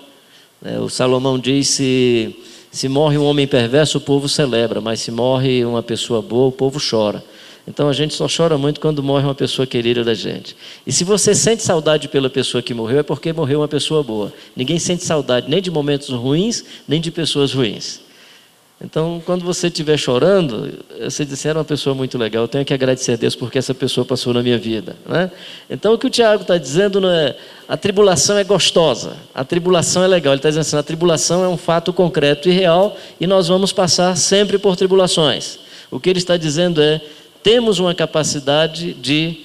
[0.64, 2.36] É, o Salomão disse
[2.72, 6.52] se morre um homem perverso, o povo celebra, mas se morre uma pessoa boa, o
[6.52, 7.24] povo chora.
[7.68, 10.56] Então a gente só chora muito quando morre uma pessoa querida da gente.
[10.86, 14.32] E se você sente saudade pela pessoa que morreu, é porque morreu uma pessoa boa.
[14.56, 18.00] Ninguém sente saudade nem de momentos ruins, nem de pessoas ruins.
[18.80, 22.74] Então, quando você estiver chorando, você disser era uma pessoa muito legal, eu tenho que
[22.74, 24.96] agradecer a Deus porque essa pessoa passou na minha vida.
[25.08, 25.32] Né?
[25.68, 27.36] Então, o que o Tiago está dizendo não é
[27.68, 30.34] a tribulação é gostosa, a tribulação é legal.
[30.34, 33.74] Ele está dizendo assim: a tribulação é um fato concreto e real e nós vamos
[33.74, 35.60] passar sempre por tribulações.
[35.90, 37.02] O que ele está dizendo é:
[37.44, 39.38] temos uma capacidade de,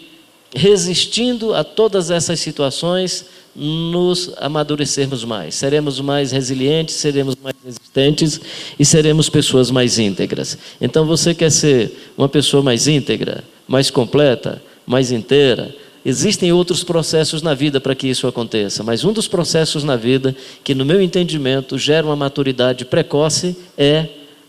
[0.55, 5.55] resistindo a todas essas situações, nos amadurecermos mais.
[5.55, 8.41] Seremos mais resilientes, seremos mais resistentes
[8.79, 10.57] e seremos pessoas mais íntegras.
[10.81, 15.75] Então, você quer ser uma pessoa mais íntegra, mais completa, mais inteira?
[16.05, 20.35] Existem outros processos na vida para que isso aconteça, mas um dos processos na vida
[20.65, 24.09] que, no meu entendimento, gera uma maturidade precoce é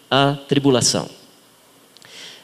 [0.10, 1.08] a tribulação.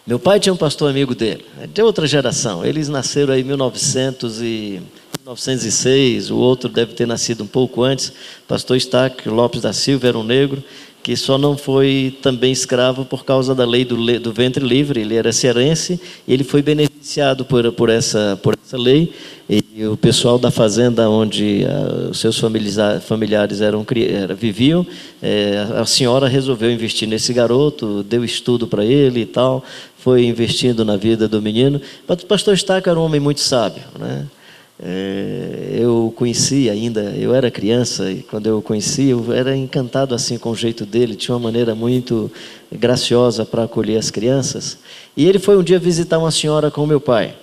[0.05, 2.65] Meu pai tinha um pastor amigo dele, de outra geração.
[2.65, 4.81] Eles nasceram aí em 1900 e
[5.29, 8.11] 1906, o outro deve ter nascido um pouco antes.
[8.47, 10.63] Pastor Stack Lopes da Silva era um negro
[11.03, 15.01] que só não foi também escravo por causa da lei do, do ventre livre.
[15.01, 19.13] Ele era cearense e ele foi beneficiado por, por, essa, por essa lei.
[19.47, 22.41] E o pessoal da fazenda onde uh, os seus
[23.03, 24.85] familiares eram, era, viviam,
[25.21, 29.63] é, a senhora resolveu investir nesse garoto, deu estudo para ele e tal,
[29.99, 31.79] foi investindo na vida do menino.
[32.07, 34.25] O pastor Stack era um homem muito sábio, né?
[34.81, 40.15] É, eu conheci ainda, eu era criança e quando eu o conheci, eu era encantado
[40.15, 42.31] assim com o jeito dele, tinha uma maneira muito
[42.71, 44.77] graciosa para acolher as crianças.
[45.17, 47.35] E ele foi um dia visitar uma senhora com meu pai.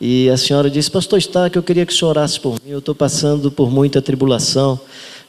[0.00, 2.78] E a senhora disse: Pastor que eu queria que o senhor orasse por mim, eu
[2.78, 4.80] estou passando por muita tribulação.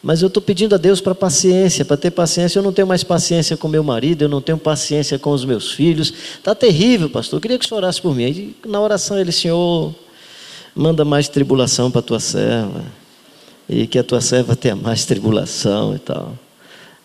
[0.01, 2.59] Mas eu estou pedindo a Deus para paciência, para ter paciência.
[2.59, 5.71] Eu não tenho mais paciência com meu marido, eu não tenho paciência com os meus
[5.71, 6.13] filhos.
[6.37, 7.37] Está terrível, pastor.
[7.37, 8.25] Eu queria que o senhor orasse por mim.
[8.25, 9.95] E na oração ele, Senhor,
[10.75, 12.83] manda mais tribulação para a tua serva,
[13.67, 16.33] e que a tua serva tenha mais tribulação e tal.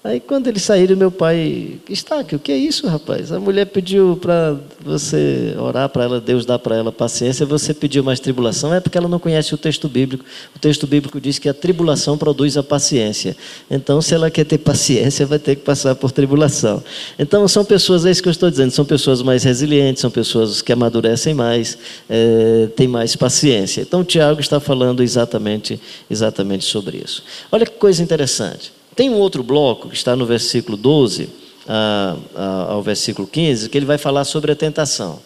[0.04, 3.32] Aí quando eles saíram, meu pai, está aqui, o que é isso, rapaz?
[3.32, 8.04] A mulher pediu para você orar para ela, Deus dá para ela paciência, você pediu
[8.04, 10.24] mais tribulação, é porque ela não conhece o texto bíblico.
[10.54, 13.37] O texto bíblico diz que a tribulação produz a paciência.
[13.68, 16.80] Então, se ela quer ter paciência, vai ter que passar por tribulação.
[17.18, 20.62] Então, são pessoas, é isso que eu estou dizendo, são pessoas mais resilientes, são pessoas
[20.62, 21.76] que amadurecem mais,
[22.08, 23.80] é, têm mais paciência.
[23.80, 27.24] Então, Tiago está falando exatamente, exatamente sobre isso.
[27.50, 28.77] Olha que coisa interessante.
[28.98, 31.28] Tem um outro bloco que está no versículo 12
[31.68, 35.20] a, a, ao versículo 15, que ele vai falar sobre a tentação.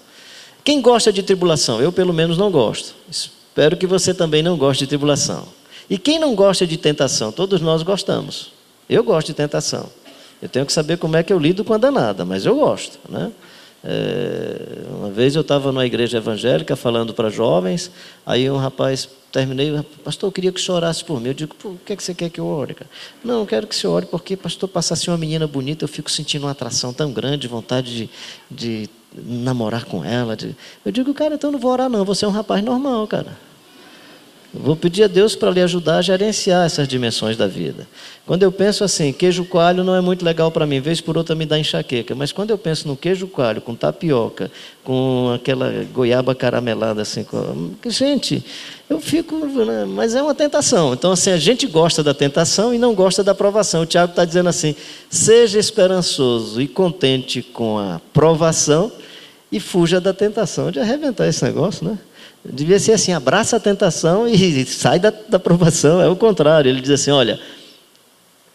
[0.62, 1.80] Quem gosta de tribulação?
[1.80, 2.94] Eu, pelo menos, não gosto.
[3.10, 5.48] Espero que você também não goste de tribulação.
[5.88, 7.32] E quem não gosta de tentação?
[7.32, 8.52] Todos nós gostamos.
[8.90, 9.88] Eu gosto de tentação.
[10.42, 12.98] Eu tenho que saber como é que eu lido com a danada, mas eu gosto.
[13.08, 13.32] Né?
[13.82, 14.56] É,
[14.98, 17.90] uma vez eu estava numa igreja evangélica falando para jovens,
[18.26, 19.72] aí um rapaz terminei,
[20.04, 21.28] pastor, eu queria que o senhor orasse por mim.
[21.28, 22.74] Eu digo, por que, é que você quer que eu ore?
[22.74, 22.90] Cara?
[23.24, 26.10] Não, eu quero que o senhor ore porque, pastor, passasse uma menina bonita, eu fico
[26.10, 28.10] sentindo uma atração tão grande, vontade de,
[28.50, 30.36] de namorar com ela.
[30.36, 30.54] De...
[30.84, 33.36] Eu digo, cara, então eu não vou orar não, você é um rapaz normal, cara.
[34.54, 37.88] Vou pedir a Deus para lhe ajudar a gerenciar essas dimensões da vida.
[38.26, 41.34] Quando eu penso assim, queijo coalho não é muito legal para mim, vez por outra
[41.34, 44.50] me dá enxaqueca, mas quando eu penso no queijo coalho com tapioca,
[44.84, 47.24] com aquela goiaba caramelada assim,
[47.86, 48.44] gente,
[48.90, 50.92] eu fico, né, mas é uma tentação.
[50.92, 53.82] Então assim, a gente gosta da tentação e não gosta da provação.
[53.82, 54.76] O Tiago está dizendo assim:
[55.08, 58.92] seja esperançoso e contente com a provação
[59.50, 61.98] e fuja da tentação de arrebentar esse negócio, né?
[62.44, 66.00] Devia ser assim: abraça a tentação e sai da, da aprovação.
[66.00, 66.68] É o contrário.
[66.68, 67.38] Ele diz assim: olha,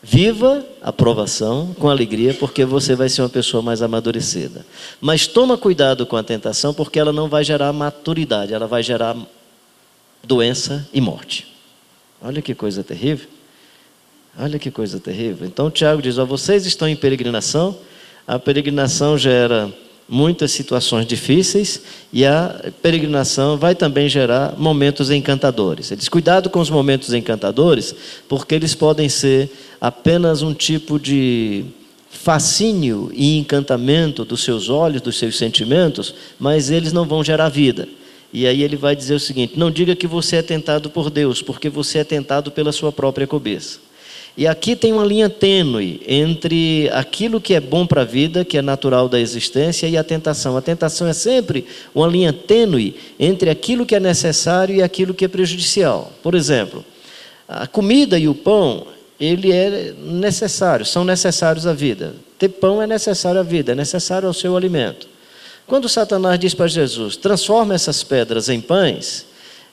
[0.03, 4.65] viva a aprovação com alegria, porque você vai ser uma pessoa mais amadurecida.
[4.99, 9.15] Mas toma cuidado com a tentação, porque ela não vai gerar maturidade, ela vai gerar
[10.23, 11.47] doença e morte.
[12.21, 13.27] Olha que coisa terrível.
[14.37, 15.47] Olha que coisa terrível.
[15.47, 17.77] Então Tiago diz: ó, vocês estão em peregrinação,
[18.27, 19.73] a peregrinação gera
[20.07, 21.81] muitas situações difíceis
[22.13, 25.91] e a peregrinação vai também gerar momentos encantadores.
[25.91, 27.93] Ele diz: cuidado com os momentos encantadores,
[28.27, 29.49] porque eles podem ser
[29.81, 31.65] apenas um tipo de
[32.09, 37.87] fascínio e encantamento dos seus olhos, dos seus sentimentos, mas eles não vão gerar vida.
[38.33, 41.41] E aí ele vai dizer o seguinte: não diga que você é tentado por Deus,
[41.41, 43.86] porque você é tentado pela sua própria cabeça.
[44.37, 48.55] E aqui tem uma linha tênue entre aquilo que é bom para a vida, que
[48.55, 50.55] é natural da existência, e a tentação.
[50.55, 55.25] A tentação é sempre uma linha tênue entre aquilo que é necessário e aquilo que
[55.25, 56.13] é prejudicial.
[56.21, 56.85] Por exemplo,
[57.47, 58.85] a comida e o pão,
[59.19, 62.13] ele é necessário, são necessários à vida.
[62.37, 65.07] Ter pão é necessário à vida, é necessário ao seu alimento.
[65.65, 69.25] Quando Satanás diz para Jesus, transforma essas pedras em pães,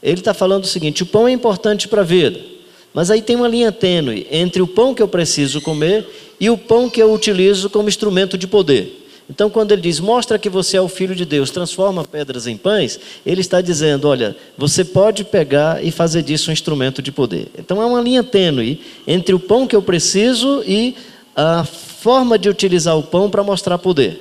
[0.02, 2.53] ele está falando o seguinte: o pão é importante para a vida.
[2.94, 6.06] Mas aí tem uma linha tênue entre o pão que eu preciso comer
[6.38, 9.00] e o pão que eu utilizo como instrumento de poder.
[9.28, 12.56] Então, quando ele diz, mostra que você é o filho de Deus, transforma pedras em
[12.56, 17.48] pães, ele está dizendo, olha, você pode pegar e fazer disso um instrumento de poder.
[17.58, 20.94] Então, há uma linha tênue entre o pão que eu preciso e
[21.34, 24.20] a forma de utilizar o pão para mostrar poder.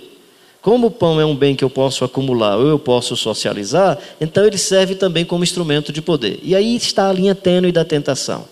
[0.61, 4.45] Como o pão é um bem que eu posso acumular ou eu posso socializar, então
[4.45, 6.39] ele serve também como instrumento de poder.
[6.41, 8.45] E aí está a linha tênue da tentação.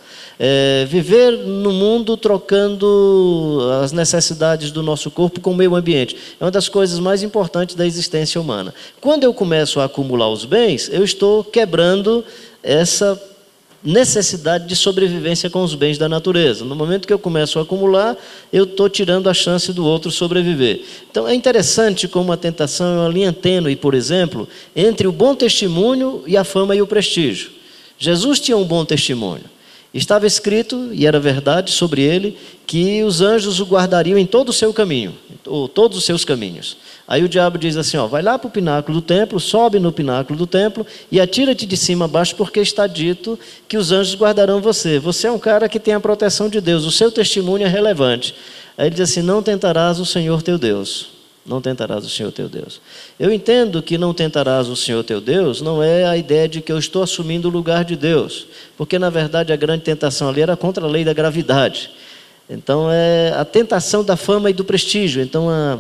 [0.43, 6.43] É, viver no mundo trocando as necessidades do nosso corpo com o meio ambiente é
[6.43, 8.73] uma das coisas mais importantes da existência humana.
[8.99, 12.25] Quando eu começo a acumular os bens, eu estou quebrando
[12.63, 13.21] essa
[13.84, 16.65] necessidade de sobrevivência com os bens da natureza.
[16.65, 18.17] No momento que eu começo a acumular,
[18.51, 20.82] eu estou tirando a chance do outro sobreviver.
[21.12, 25.36] Então é interessante como a tentação é uma linha tênue, por exemplo, entre o bom
[25.36, 27.51] testemunho e a fama e o prestígio.
[27.99, 29.61] Jesus tinha um bom testemunho.
[29.93, 34.54] Estava escrito, e era verdade sobre ele, que os anjos o guardariam em todo o
[34.54, 35.13] seu caminho,
[35.45, 36.77] ou todos os seus caminhos.
[37.06, 39.91] Aí o diabo diz assim: ó, vai lá para o pináculo do templo, sobe no
[39.91, 44.15] pináculo do templo e atira-te de cima a baixo, porque está dito que os anjos
[44.15, 44.97] guardarão você.
[44.97, 48.34] Você é um cara que tem a proteção de Deus, o seu testemunho é relevante.
[48.77, 51.20] Aí ele diz assim: não tentarás o Senhor teu Deus.
[51.45, 52.80] Não tentarás o Senhor teu Deus.
[53.19, 56.71] Eu entendo que não tentarás o Senhor teu Deus não é a ideia de que
[56.71, 58.45] eu estou assumindo o lugar de Deus,
[58.77, 61.89] porque na verdade a grande tentação ali era contra a lei da gravidade.
[62.47, 65.21] Então é a tentação da fama e do prestígio.
[65.23, 65.80] Então a,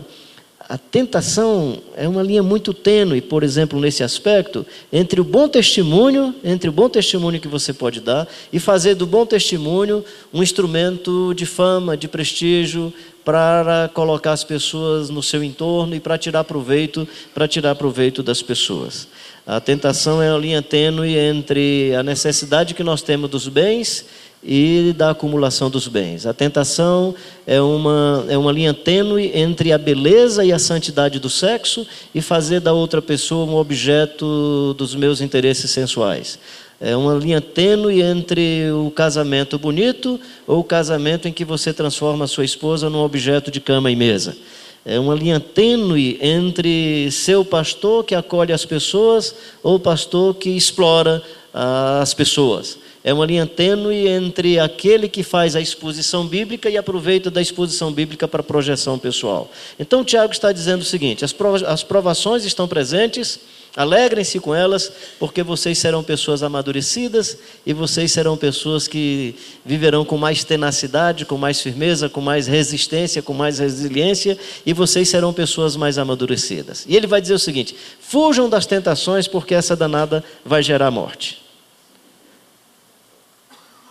[0.71, 6.33] a tentação é uma linha muito tênue, por exemplo, nesse aspecto, entre o bom testemunho,
[6.45, 10.01] entre o bom testemunho que você pode dar e fazer do bom testemunho
[10.33, 12.93] um instrumento de fama, de prestígio,
[13.25, 18.41] para colocar as pessoas no seu entorno e para tirar proveito, para tirar proveito das
[18.41, 19.09] pessoas.
[19.45, 24.05] A tentação é a linha tênue entre a necessidade que nós temos dos bens
[24.43, 26.25] e da acumulação dos bens.
[26.25, 27.13] A tentação
[27.45, 32.21] é uma, é uma linha tênue entre a beleza e a santidade do sexo e
[32.21, 36.39] fazer da outra pessoa um objeto dos meus interesses sensuais.
[36.79, 42.25] É uma linha tênue entre o casamento bonito ou o casamento em que você transforma
[42.25, 44.35] a sua esposa num objeto de cama e mesa.
[44.83, 50.33] É uma linha tênue entre ser o pastor que acolhe as pessoas ou o pastor
[50.33, 51.21] que explora
[51.53, 52.77] as pessoas.
[53.03, 57.91] É uma linha tênue entre aquele que faz a exposição bíblica e aproveita da exposição
[57.91, 59.49] bíblica para projeção pessoal.
[59.79, 63.39] Então, Tiago está dizendo o seguinte: as provações estão presentes
[63.75, 69.33] Alegrem-se com elas, porque vocês serão pessoas amadurecidas e vocês serão pessoas que
[69.65, 75.07] viverão com mais tenacidade, com mais firmeza, com mais resistência, com mais resiliência e vocês
[75.07, 76.85] serão pessoas mais amadurecidas.
[76.85, 81.40] E ele vai dizer o seguinte: fujam das tentações, porque essa danada vai gerar morte.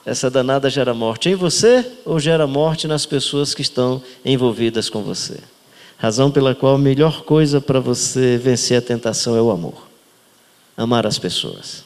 [0.05, 5.03] Essa danada gera morte em você ou gera morte nas pessoas que estão envolvidas com
[5.03, 5.39] você?
[5.99, 9.87] Razão pela qual a melhor coisa para você vencer a tentação é o amor.
[10.75, 11.85] Amar as pessoas.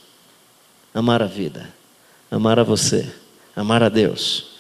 [0.95, 1.69] Amar a vida.
[2.31, 3.13] amar a você,
[3.55, 4.55] amar a Deus.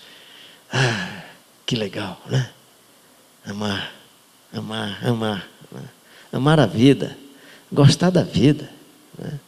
[0.72, 1.22] Ah,
[1.64, 2.50] que legal, né?
[3.46, 3.92] Amar,
[4.52, 5.48] amar, amar.
[5.70, 5.82] Né?
[6.32, 7.16] Amar a vida,
[7.70, 8.68] gostar da vida,
[9.16, 9.38] né?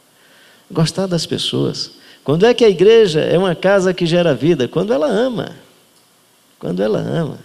[0.71, 1.91] gostar das pessoas.
[2.27, 4.67] Quando é que a igreja é uma casa que gera vida?
[4.67, 5.55] Quando ela ama.
[6.59, 7.39] Quando ela ama.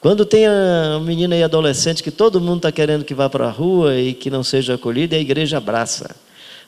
[0.00, 3.50] Quando tem a menina e adolescente que todo mundo está querendo que vá para a
[3.50, 6.14] rua e que não seja acolhida, a igreja abraça.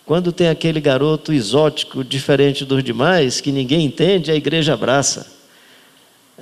[0.05, 5.29] Quando tem aquele garoto exótico, diferente dos demais, que ninguém entende, a igreja abraça.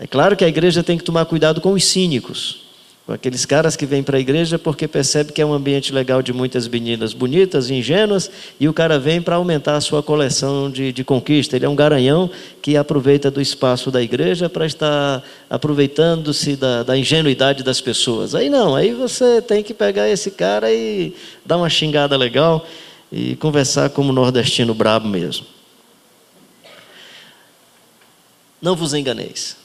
[0.01, 2.63] É claro que a igreja tem que tomar cuidado com os cínicos,
[3.09, 6.33] aqueles caras que vêm para a igreja porque percebe que é um ambiente legal de
[6.33, 8.31] muitas meninas bonitas, ingênuas,
[8.61, 11.57] e o cara vem para aumentar a sua coleção de, de conquista.
[11.57, 12.31] Ele é um garanhão
[12.61, 18.35] que aproveita do espaço da igreja para estar aproveitando-se da, da ingenuidade das pessoas.
[18.35, 22.67] Aí não, aí você tem que pegar esse cara e dar uma xingada legal
[23.11, 25.47] e conversar como nordestino brabo mesmo.
[28.61, 29.58] Não vos enganeis.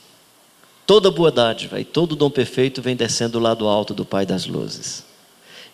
[0.86, 4.46] Toda boa dádiva e todo dom perfeito vem descendo do lado alto do Pai das
[4.46, 5.04] luzes.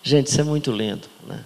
[0.03, 1.43] Gente, isso é muito lindo, né?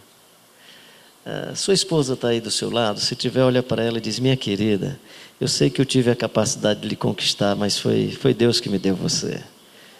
[1.25, 2.99] Uh, sua esposa está aí do seu lado.
[2.99, 4.99] Se tiver, olha para ela e diz: Minha querida,
[5.39, 8.67] eu sei que eu tive a capacidade de lhe conquistar, mas foi, foi Deus que
[8.67, 9.41] me deu você.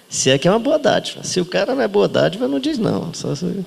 [0.09, 1.23] Se é que é uma boa dádiva.
[1.23, 3.13] Se o cara não é boa dádiva, não diz não.
[3.13, 3.45] Só se...
[3.45, 3.65] Eu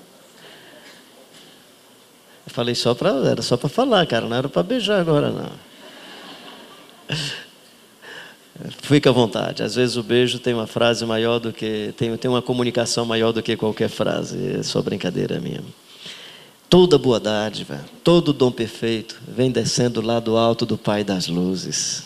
[2.46, 5.50] falei só para era só para falar, cara, não era para beijar agora não.
[8.82, 9.62] Fica à vontade.
[9.62, 13.32] Às vezes o beijo tem uma frase maior do que tem, tem uma comunicação maior
[13.32, 14.58] do que qualquer frase.
[14.58, 15.62] É só brincadeira minha.
[16.68, 22.04] Toda boa dádiva, todo dom perfeito vem descendo lá do alto do Pai das luzes,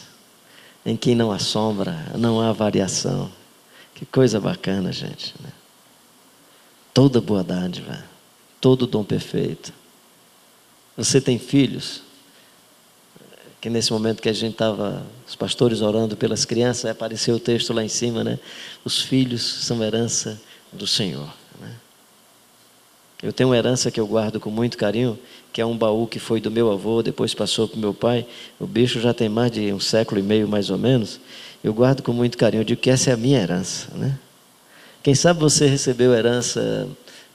[0.85, 3.31] em quem não há sombra, não há variação.
[3.95, 5.35] Que coisa bacana, gente.
[5.43, 5.51] Né?
[6.93, 8.05] Toda boa dádiva,
[8.61, 9.73] todo dom perfeito
[10.97, 12.03] você tem filhos?
[13.61, 17.73] Que nesse momento que a gente estava, os pastores orando pelas crianças, apareceu o texto
[17.73, 18.39] lá em cima, né?
[18.85, 20.41] Os filhos são herança
[20.73, 21.29] do Senhor.
[21.61, 21.71] Né?
[23.23, 25.19] Eu tenho uma herança que eu guardo com muito carinho,
[25.53, 28.27] que é um baú que foi do meu avô, depois passou para o meu pai.
[28.59, 31.21] O bicho já tem mais de um século e meio, mais ou menos.
[31.63, 32.63] Eu guardo com muito carinho.
[32.63, 34.19] Eu digo que essa é a minha herança, né?
[35.03, 36.89] Quem sabe você recebeu herança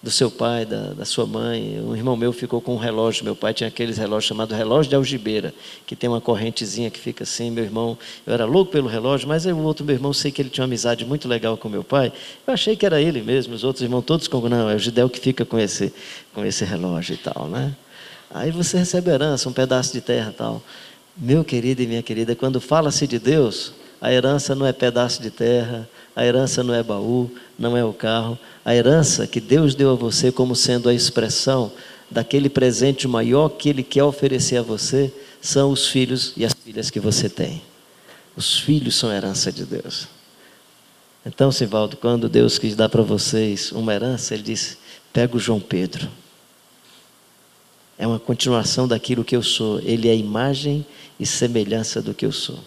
[0.05, 1.81] do seu pai, da, da, sua mãe.
[1.81, 3.25] Um irmão meu ficou com um relógio.
[3.25, 5.51] Meu pai tinha aqueles relógios chamados relógio de algibeira,
[5.87, 7.49] que tem uma correntezinha que fica assim.
[7.49, 10.49] Meu irmão, eu era louco pelo relógio, mas o outro meu irmão, sei que ele
[10.49, 12.13] tinha uma amizade muito legal com meu pai.
[12.45, 13.55] Eu achei que era ele mesmo.
[13.55, 15.91] Os outros irmãos todos com não, é o Gidel que fica com esse,
[16.35, 17.75] com esse relógio e tal, né?
[18.29, 20.61] Aí você recebe herança, um pedaço de terra e tal.
[21.17, 23.73] Meu querido e minha querida, quando fala-se de Deus,
[24.05, 27.27] a herança não é pedaço de terra, a herança não é baú,
[27.57, 28.37] não é o carro.
[28.63, 31.71] A herança que Deus deu a você como sendo a expressão
[32.07, 36.91] daquele presente maior que Ele quer oferecer a você são os filhos e as filhas
[36.91, 37.63] que você tem.
[38.37, 40.07] Os filhos são a herança de Deus.
[41.25, 44.77] Então, Sivaldo, quando Deus quis dar para vocês uma herança, Ele disse:
[45.11, 46.07] pega o João Pedro.
[47.97, 49.79] É uma continuação daquilo que eu sou.
[49.79, 50.85] Ele é a imagem
[51.19, 52.59] e semelhança do que eu sou.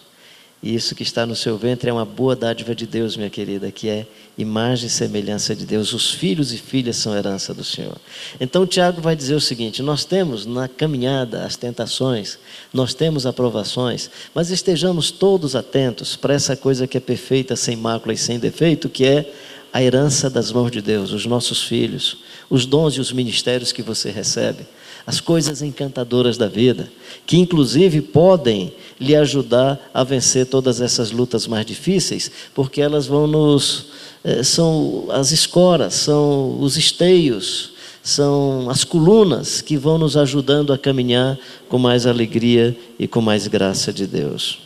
[0.61, 3.71] E isso que está no seu ventre é uma boa dádiva de Deus, minha querida,
[3.71, 4.05] que é
[4.37, 5.93] imagem e semelhança de Deus.
[5.93, 7.95] Os filhos e filhas são herança do Senhor.
[8.41, 12.37] Então, Tiago vai dizer o seguinte: nós temos na caminhada as tentações,
[12.73, 18.13] nós temos aprovações, mas estejamos todos atentos para essa coisa que é perfeita, sem mácula
[18.13, 19.31] e sem defeito, que é
[19.71, 22.17] a herança das mãos de Deus, os nossos filhos,
[22.49, 24.65] os dons e os ministérios que você recebe
[25.09, 26.87] as coisas encantadoras da vida,
[27.25, 33.25] que inclusive podem lhe ajudar a vencer todas essas lutas mais difíceis, porque elas vão
[33.25, 33.87] nos.
[34.23, 37.71] Eh, são as escoras, são os esteios,
[38.03, 43.47] são as colunas que vão nos ajudando a caminhar com mais alegria e com mais
[43.47, 44.59] graça de Deus.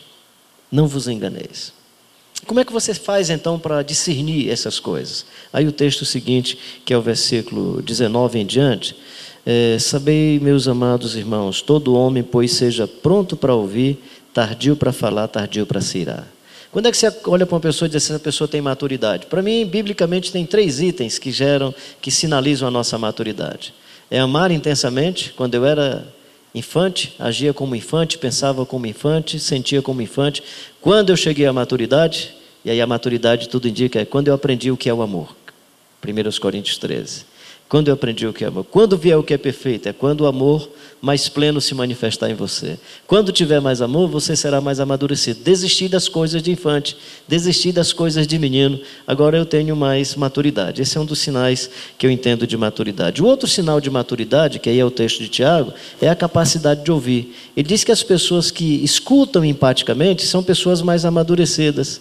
[0.70, 1.72] Não vos enganeis.
[2.46, 5.26] Como é que você faz então para discernir essas coisas?
[5.54, 8.94] Aí o texto seguinte, que é o versículo 19 em diante,
[9.46, 14.02] é, sabei, meus amados irmãos, todo homem, pois, seja pronto para ouvir,
[14.34, 16.26] tardio para falar, tardio para se irar.
[16.72, 19.26] Quando é que você olha para uma pessoa e diz se essa pessoa tem maturidade?
[19.26, 23.74] Para mim, biblicamente, tem três itens que geram, que sinalizam a nossa maturidade.
[24.10, 26.08] É amar intensamente, quando eu era
[26.56, 30.42] infante, agia como infante, pensava como infante, sentia como infante.
[30.80, 32.34] Quando eu cheguei à maturidade,
[32.64, 35.36] e aí a maturidade tudo indica, é quando eu aprendi o que é o amor.
[36.02, 37.33] 1 Coríntios 13
[37.70, 38.66] Quando eu aprendi o que é amor?
[38.66, 39.90] Quando vier o que é perfeito?
[39.90, 40.70] É quando o amor
[41.02, 42.78] mais pleno se manifestar em você.
[43.08, 45.44] Quando tiver mais amor, você será mais amadurecido.
[45.44, 46.96] Desistir das coisas de infante,
[47.28, 48.80] desistir das coisas de menino.
[49.08, 50.82] Agora eu tenho mais maturidade.
[50.82, 53.24] Esse é um dos sinais que eu entendo de maturidade.
[53.24, 56.84] O outro sinal de maturidade, que aí é o texto de Tiago, é a capacidade
[56.84, 57.36] de ouvir.
[57.58, 62.00] Ele diz que as pessoas que escutam empaticamente são pessoas mais amadurecidas.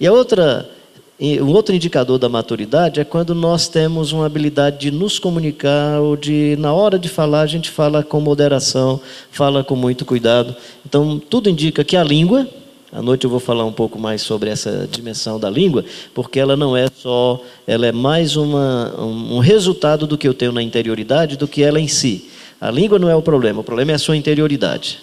[0.00, 0.77] E a outra
[1.20, 6.16] um outro indicador da maturidade é quando nós temos uma habilidade de nos comunicar ou
[6.16, 9.00] de, na hora de falar, a gente fala com moderação,
[9.32, 10.54] fala com muito cuidado.
[10.86, 12.46] Então, tudo indica que a língua,
[12.92, 16.56] à noite eu vou falar um pouco mais sobre essa dimensão da língua, porque ela
[16.56, 21.36] não é só, ela é mais uma, um resultado do que eu tenho na interioridade
[21.36, 22.30] do que ela em si.
[22.60, 25.00] A língua não é o problema, o problema é a sua interioridade.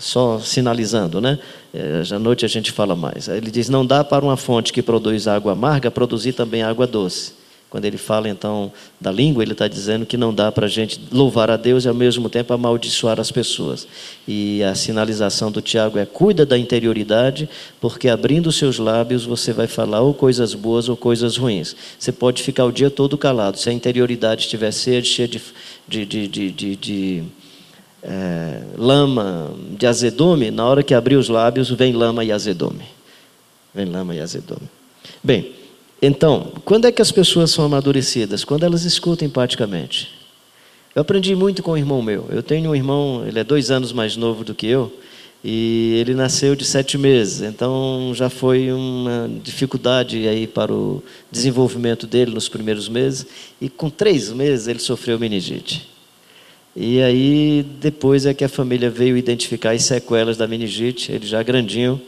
[0.00, 1.38] Só sinalizando, né?
[1.74, 3.26] É, à noite a gente fala mais.
[3.26, 7.32] Ele diz: não dá para uma fonte que produz água amarga produzir também água doce.
[7.68, 8.70] Quando ele fala então
[9.00, 11.88] da língua, ele está dizendo que não dá para a gente louvar a Deus e
[11.88, 13.88] ao mesmo tempo amaldiçoar as pessoas.
[14.28, 17.48] E a sinalização do Tiago é: cuida da interioridade,
[17.80, 21.74] porque abrindo seus lábios você vai falar ou coisas boas ou coisas ruins.
[21.98, 23.58] Você pode ficar o dia todo calado.
[23.58, 25.42] Se a interioridade estiver cheia de,
[25.88, 27.24] de, de, de, de
[28.04, 32.84] é, lama de azedume, na hora que abrir os lábios, vem lama e azedume.
[33.74, 34.68] Vem lama e azedume.
[35.22, 35.52] Bem,
[36.02, 38.44] então, quando é que as pessoas são amadurecidas?
[38.44, 40.10] Quando elas escutam empaticamente.
[40.94, 42.26] Eu aprendi muito com um irmão meu.
[42.30, 44.92] Eu tenho um irmão, ele é dois anos mais novo do que eu,
[45.42, 52.06] e ele nasceu de sete meses, então já foi uma dificuldade aí para o desenvolvimento
[52.06, 53.26] dele nos primeiros meses,
[53.60, 55.93] e com três meses ele sofreu meningite.
[56.76, 61.42] E aí, depois é que a família veio identificar as sequelas da meningite, ele já
[61.42, 62.00] grandinho,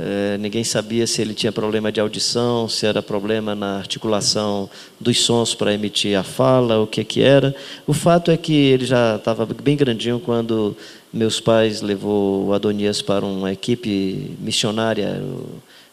[0.00, 5.20] é, ninguém sabia se ele tinha problema de audição, se era problema na articulação dos
[5.20, 7.52] sons para emitir a fala, o que que era.
[7.84, 10.76] O fato é que ele já estava bem grandinho quando
[11.12, 15.20] meus pais levou o Adonias para uma equipe missionária,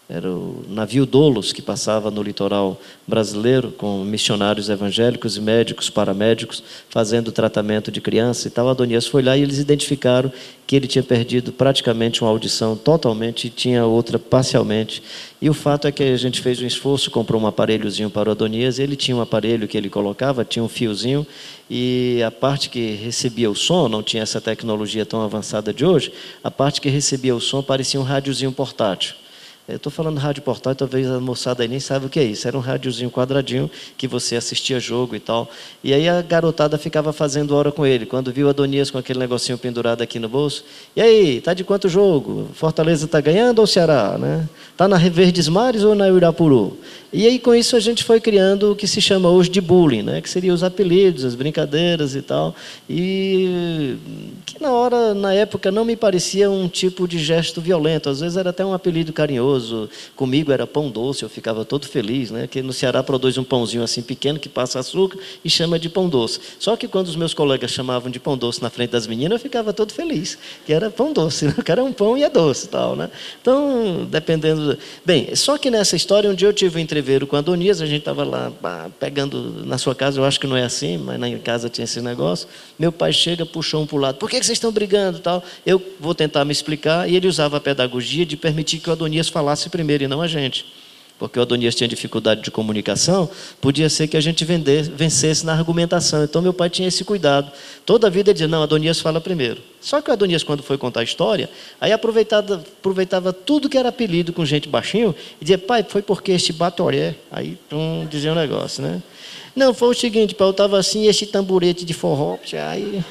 [0.07, 6.61] era o navio Dolos que passava no litoral brasileiro com missionários evangélicos e médicos, paramédicos,
[6.89, 8.69] fazendo tratamento de criança e tal.
[8.69, 10.31] Adonias foi lá e eles identificaram
[10.67, 15.01] que ele tinha perdido praticamente uma audição totalmente e tinha outra parcialmente.
[15.41, 18.31] E o fato é que a gente fez um esforço, comprou um aparelhozinho para o
[18.31, 21.25] Adonias, ele tinha um aparelho que ele colocava, tinha um fiozinho,
[21.69, 26.11] e a parte que recebia o som, não tinha essa tecnologia tão avançada de hoje,
[26.43, 29.15] a parte que recebia o som parecia um rádiozinho portátil.
[29.67, 32.47] Eu estou falando rádio portal, talvez a moçada aí nem saiba o que é isso.
[32.47, 35.49] Era um rádiozinho quadradinho que você assistia jogo e tal.
[35.83, 38.05] E aí a garotada ficava fazendo hora com ele.
[38.05, 40.63] Quando viu Adonias com aquele negocinho pendurado aqui no bolso.
[40.95, 42.47] E aí, tá de quanto jogo?
[42.53, 44.19] Fortaleza está ganhando ou Ceará?
[44.19, 44.47] Né?
[44.77, 46.77] Tá na Verdes Mares ou na Irapuru?
[47.11, 50.03] E aí com isso a gente foi criando o que se chama hoje de bullying,
[50.03, 50.21] né?
[50.21, 52.55] que seriam os apelidos, as brincadeiras e tal.
[52.87, 53.97] E
[54.55, 58.09] que na hora, na época, não me parecia um tipo de gesto violento.
[58.09, 59.89] Às vezes era até um apelido carinhoso.
[60.15, 62.47] Comigo era pão doce, eu ficava todo feliz, né?
[62.47, 66.09] Que no Ceará produz um pãozinho assim pequeno que passa açúcar e chama de pão
[66.09, 66.39] doce.
[66.59, 69.39] Só que quando os meus colegas chamavam de pão doce na frente das meninas, eu
[69.39, 71.55] ficava todo feliz, que era pão doce, né?
[71.63, 73.09] que era um pão e é doce, tal, né?
[73.41, 74.77] Então, dependendo.
[75.05, 77.99] Bem, só que nessa história um dia eu tive entrevista entreveiro com Adonias, a gente
[77.99, 78.51] estava lá
[78.99, 82.01] pegando na sua casa, eu acho que não é assim, mas na casa tinha esse
[82.01, 82.47] negócio.
[82.79, 85.19] Meu pai chega, puxou um para o lado, por que, que vocês estão brigando?
[85.19, 85.43] tal?
[85.65, 89.27] Eu vou tentar me explicar, e ele usava a pedagogia de permitir que o Adonias
[89.27, 90.65] falasse primeiro e não a gente
[91.17, 93.29] porque o Adonias tinha dificuldade de comunicação,
[93.61, 96.23] podia ser que a gente vencesse na argumentação.
[96.23, 97.51] Então meu pai tinha esse cuidado.
[97.85, 99.61] Toda a vida ele dizia, não, Adonias fala primeiro.
[99.79, 103.89] Só que o Adonias, quando foi contar a história, aí aproveitava, aproveitava tudo que era
[103.89, 107.15] apelido com gente baixinho e dizia, pai, foi porque este batoré.
[107.31, 109.01] Aí pum, dizia um negócio, né?
[109.55, 112.37] Não, foi o seguinte, pai, eu estava assim, este tamborete de forró,
[112.69, 113.03] aí...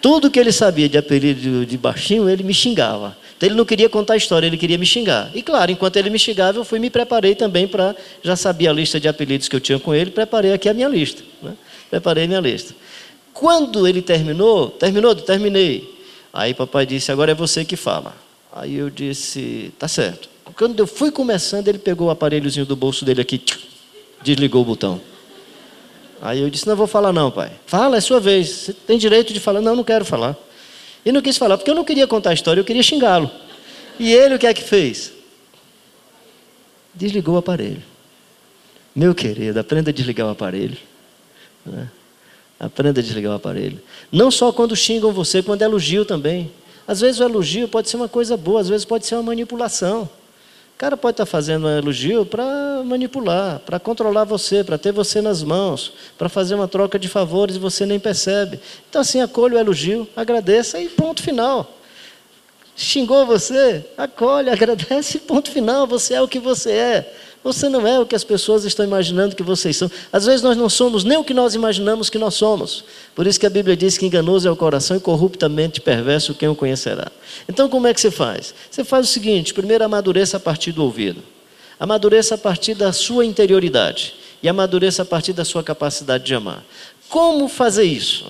[0.00, 3.16] Tudo que ele sabia de apelido de baixinho, ele me xingava.
[3.36, 5.30] Então ele não queria contar a história, ele queria me xingar.
[5.34, 7.96] E claro, enquanto ele me xingava, eu fui me preparei também para.
[8.22, 10.88] Já sabia a lista de apelidos que eu tinha com ele, preparei aqui a minha
[10.88, 11.22] lista.
[11.42, 11.54] Né?
[11.88, 12.74] Preparei a minha lista.
[13.32, 15.14] Quando ele terminou, terminou?
[15.14, 15.88] Terminei.
[16.32, 18.14] Aí papai disse: agora é você que fala.
[18.52, 20.28] Aí eu disse: tá certo.
[20.56, 23.40] Quando eu fui começando, ele pegou o aparelhozinho do bolso dele aqui,
[24.22, 25.00] desligou o botão.
[26.20, 27.52] Aí eu disse: não vou falar, não, pai.
[27.66, 28.48] Fala, é sua vez.
[28.48, 29.60] Você tem direito de falar.
[29.60, 30.36] Não, não quero falar.
[31.04, 33.30] E não quis falar, porque eu não queria contar a história, eu queria xingá-lo.
[33.98, 35.12] E ele o que é que fez?
[36.94, 37.82] Desligou o aparelho.
[38.94, 40.76] Meu querido, aprenda a desligar o aparelho.
[41.64, 41.88] Né?
[42.58, 43.80] Aprenda a desligar o aparelho.
[44.12, 46.50] Não só quando xingam você, quando elogio também.
[46.86, 50.08] Às vezes o elogio pode ser uma coisa boa, às vezes pode ser uma manipulação.
[50.80, 55.42] Cara pode estar fazendo um elogio para manipular, para controlar você, para ter você nas
[55.42, 58.58] mãos, para fazer uma troca de favores e você nem percebe.
[58.88, 61.70] Então, assim, acolhe o elogio, agradeça e ponto final.
[62.74, 63.84] Xingou você?
[63.94, 65.86] Acolhe, agradece e ponto final.
[65.86, 67.14] Você é o que você é.
[67.42, 69.90] Você não é o que as pessoas estão imaginando que vocês são.
[70.12, 72.84] Às vezes nós não somos nem o que nós imaginamos que nós somos.
[73.14, 76.48] Por isso que a Bíblia diz que enganoso é o coração e corruptamente perverso quem
[76.50, 77.10] o conhecerá.
[77.48, 78.54] Então como é que você faz?
[78.70, 81.22] Você faz o seguinte: primeiro amadureça a partir do ouvido,
[81.78, 86.62] amadureça a partir da sua interioridade e amadureça a partir da sua capacidade de amar.
[87.08, 88.26] Como fazer isso?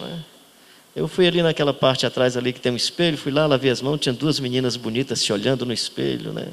[0.95, 3.81] Eu fui ali naquela parte atrás ali que tem um espelho, fui lá, lavei as
[3.81, 6.47] mãos, tinha duas meninas bonitas se olhando no espelho, né?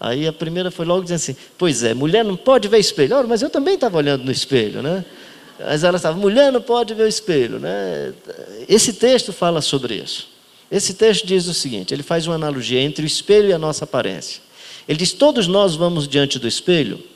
[0.00, 3.28] Aí a primeira foi logo dizendo assim: Pois é, mulher não pode ver espelho.
[3.28, 5.04] Mas eu também estava olhando no espelho, né?
[5.58, 8.14] Mas ela estava: Mulher não pode ver o espelho, né?
[8.66, 10.28] Esse texto fala sobre isso.
[10.70, 13.84] Esse texto diz o seguinte: ele faz uma analogia entre o espelho e a nossa
[13.84, 14.40] aparência.
[14.88, 17.09] Ele diz: Todos nós vamos diante do espelho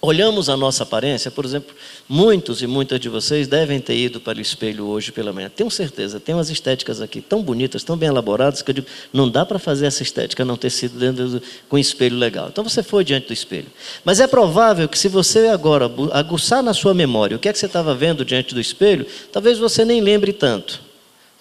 [0.00, 1.74] olhamos a nossa aparência, por exemplo,
[2.08, 5.50] muitos e muitas de vocês devem ter ido para o espelho hoje pela manhã.
[5.54, 9.28] Tenho certeza, tem umas estéticas aqui tão bonitas, tão bem elaboradas, que eu digo, não
[9.28, 12.48] dá para fazer essa estética não ter sido dentro do, com um espelho legal.
[12.48, 13.68] Então você foi diante do espelho.
[14.04, 17.58] Mas é provável que se você agora aguçar na sua memória o que é que
[17.58, 20.80] você estava vendo diante do espelho, talvez você nem lembre tanto.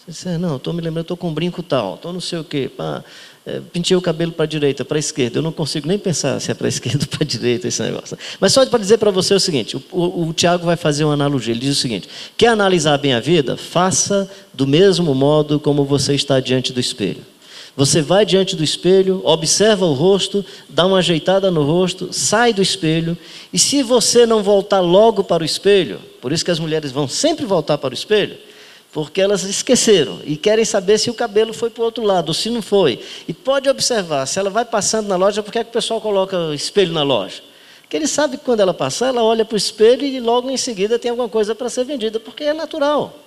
[0.07, 2.43] Você diz, não, estou me lembrando, estou com um brinco tal, estou não sei o
[2.43, 2.69] quê.
[2.75, 3.03] Pá
[3.47, 5.39] é, pintei o cabelo para a direita, para a esquerda.
[5.39, 7.81] Eu não consigo nem pensar se é para a esquerda ou para a direita esse
[7.81, 8.17] negócio.
[8.41, 11.13] Mas só para dizer para você o seguinte: o, o, o Tiago vai fazer uma
[11.13, 11.53] analogia.
[11.53, 13.55] Ele diz o seguinte: quer analisar bem a vida?
[13.55, 17.21] Faça do mesmo modo como você está diante do espelho.
[17.73, 22.61] Você vai diante do espelho, observa o rosto, dá uma ajeitada no rosto, sai do
[22.61, 23.15] espelho,
[23.53, 27.07] e se você não voltar logo para o espelho, por isso que as mulheres vão
[27.07, 28.35] sempre voltar para o espelho,
[28.91, 32.33] porque elas esqueceram e querem saber se o cabelo foi para o outro lado, ou
[32.33, 32.99] se não foi.
[33.27, 36.01] E pode observar, se ela vai passando na loja, por que, é que o pessoal
[36.01, 37.41] coloca espelho na loja?
[37.81, 40.57] Porque ele sabe que quando ela passar, ela olha para o espelho e logo em
[40.57, 43.17] seguida tem alguma coisa para ser vendida, porque é natural.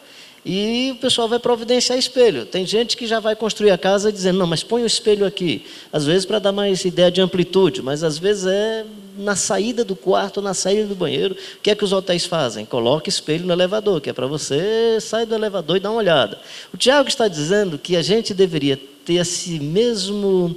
[0.45, 2.47] E o pessoal vai providenciar espelho.
[2.47, 5.67] Tem gente que já vai construir a casa dizendo, não, mas põe o espelho aqui.
[5.93, 8.87] Às vezes para dar mais ideia de amplitude, mas às vezes é
[9.19, 11.35] na saída do quarto, na saída do banheiro.
[11.35, 12.65] O que é que os hotéis fazem?
[12.65, 16.39] Coloca espelho no elevador, que é para você sair do elevador e dar uma olhada.
[16.73, 20.57] O Tiago está dizendo que a gente deveria ter esse mesmo,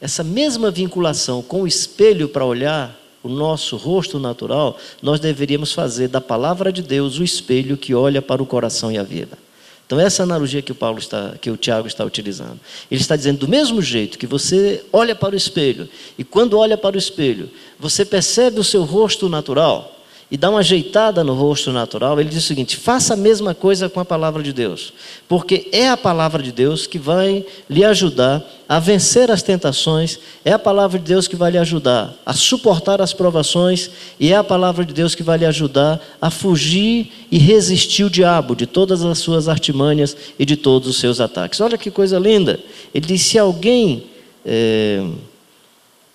[0.00, 6.08] essa mesma vinculação com o espelho para olhar o nosso rosto natural, nós deveríamos fazer
[6.08, 9.38] da palavra de Deus o espelho que olha para o coração e a vida.
[9.86, 12.58] Então essa é analogia que o Paulo está, que o Tiago está utilizando.
[12.90, 16.78] Ele está dizendo do mesmo jeito que você olha para o espelho e quando olha
[16.78, 20.01] para o espelho, você percebe o seu rosto natural,
[20.32, 23.90] e dá uma ajeitada no rosto natural, ele diz o seguinte: faça a mesma coisa
[23.90, 24.90] com a palavra de Deus,
[25.28, 30.50] porque é a palavra de Deus que vai lhe ajudar a vencer as tentações, é
[30.52, 34.42] a palavra de Deus que vai lhe ajudar a suportar as provações, e é a
[34.42, 39.04] palavra de Deus que vai lhe ajudar a fugir e resistir o diabo de todas
[39.04, 41.60] as suas artimanhas e de todos os seus ataques.
[41.60, 42.58] Olha que coisa linda!
[42.94, 44.04] Ele diz: se alguém
[44.46, 45.04] é,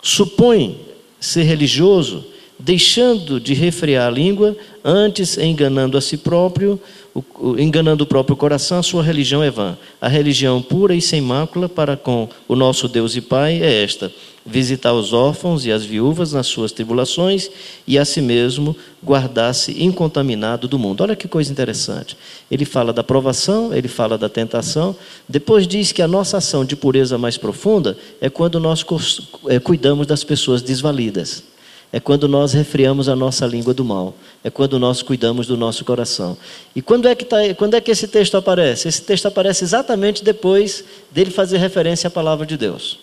[0.01, 0.80] supõe
[1.20, 2.26] ser religioso,
[2.60, 6.80] deixando de refrear a língua, antes enganando a si próprio,
[7.58, 9.78] enganando o próprio coração, a sua religião é vã.
[10.01, 14.12] A religião pura e sem mácula para com o nosso Deus e Pai é esta:
[14.45, 17.49] visitar os órfãos e as viúvas nas suas tribulações
[17.86, 21.01] e a si mesmo guardar-se incontaminado do mundo.
[21.01, 22.18] Olha que coisa interessante.
[22.49, 24.95] Ele fala da provação, ele fala da tentação,
[25.28, 28.86] depois diz que a nossa ação de pureza mais profunda é quando nós
[29.47, 31.43] é, cuidamos das pessoas desvalidas.
[31.91, 34.13] É quando nós refriamos a nossa língua do mal.
[34.43, 36.38] É quando nós cuidamos do nosso coração.
[36.75, 38.88] E quando é que, tá, quando é que esse texto aparece?
[38.88, 42.99] Esse texto aparece exatamente depois dele fazer referência à palavra de Deus.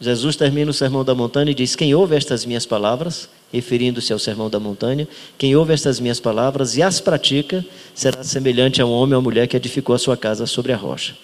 [0.00, 4.18] Jesus termina o sermão da montanha e diz: Quem ouve estas minhas palavras, referindo-se ao
[4.18, 5.06] sermão da montanha,
[5.38, 9.22] quem ouve estas minhas palavras e as pratica, será semelhante a um homem ou a
[9.22, 11.14] mulher que edificou a sua casa sobre a rocha.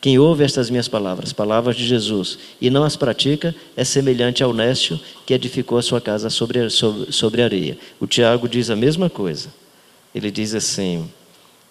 [0.00, 4.52] Quem ouve estas minhas palavras, palavras de Jesus, e não as pratica, é semelhante ao
[4.52, 7.76] nécio que edificou a sua casa sobre, sobre, sobre areia.
[7.98, 9.48] O Tiago diz a mesma coisa.
[10.14, 11.08] Ele diz assim,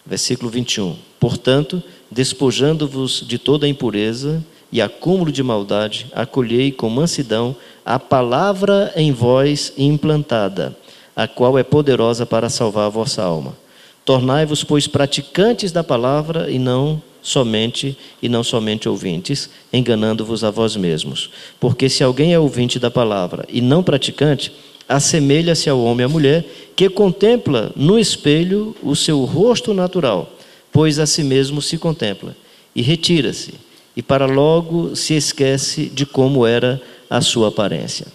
[0.06, 0.98] versículo 21.
[1.20, 7.56] Portanto, despojando-vos de toda a impureza e acúmulo de maldade, acolhei com mansidão
[7.86, 10.76] a palavra em vós implantada,
[11.16, 13.56] a qual é poderosa para salvar a vossa alma.
[14.04, 20.78] Tornai-vos, pois, praticantes da palavra e não somente e não somente ouvintes, enganando-vos a vós
[20.78, 21.30] mesmos.
[21.60, 24.50] Porque se alguém é ouvinte da palavra e não praticante,
[24.88, 30.32] assemelha-se ao homem e à mulher que contempla no espelho o seu rosto natural,
[30.72, 32.34] pois a si mesmo se contempla
[32.74, 33.56] e retira-se,
[33.94, 38.08] e para logo se esquece de como era a sua aparência.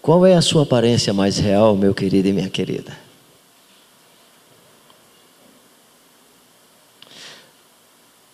[0.00, 3.07] Qual é a sua aparência mais real, meu querido e minha querida?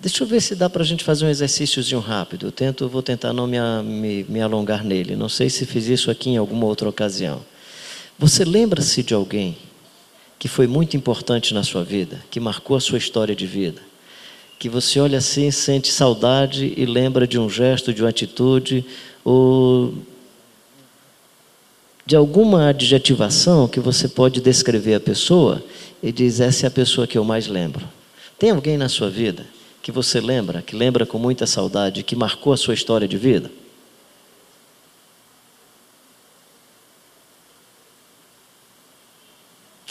[0.04, 2.48] Deixa eu ver se dá para a gente fazer um exercíciozinho rápido.
[2.48, 5.16] Eu tento, vou tentar não me, me, me alongar nele.
[5.16, 7.40] Não sei se fiz isso aqui em alguma outra ocasião.
[8.18, 9.56] Você lembra-se de alguém
[10.38, 13.80] que foi muito importante na sua vida, que marcou a sua história de vida?
[14.58, 18.84] Que você olha assim, sente saudade e lembra de um gesto, de uma atitude,
[19.24, 19.94] ou
[22.04, 25.64] de alguma adjetivação que você pode descrever a pessoa
[26.02, 27.88] e diz: essa é a pessoa que eu mais lembro.
[28.38, 29.53] Tem alguém na sua vida
[29.84, 33.50] que você lembra, que lembra com muita saudade, que marcou a sua história de vida?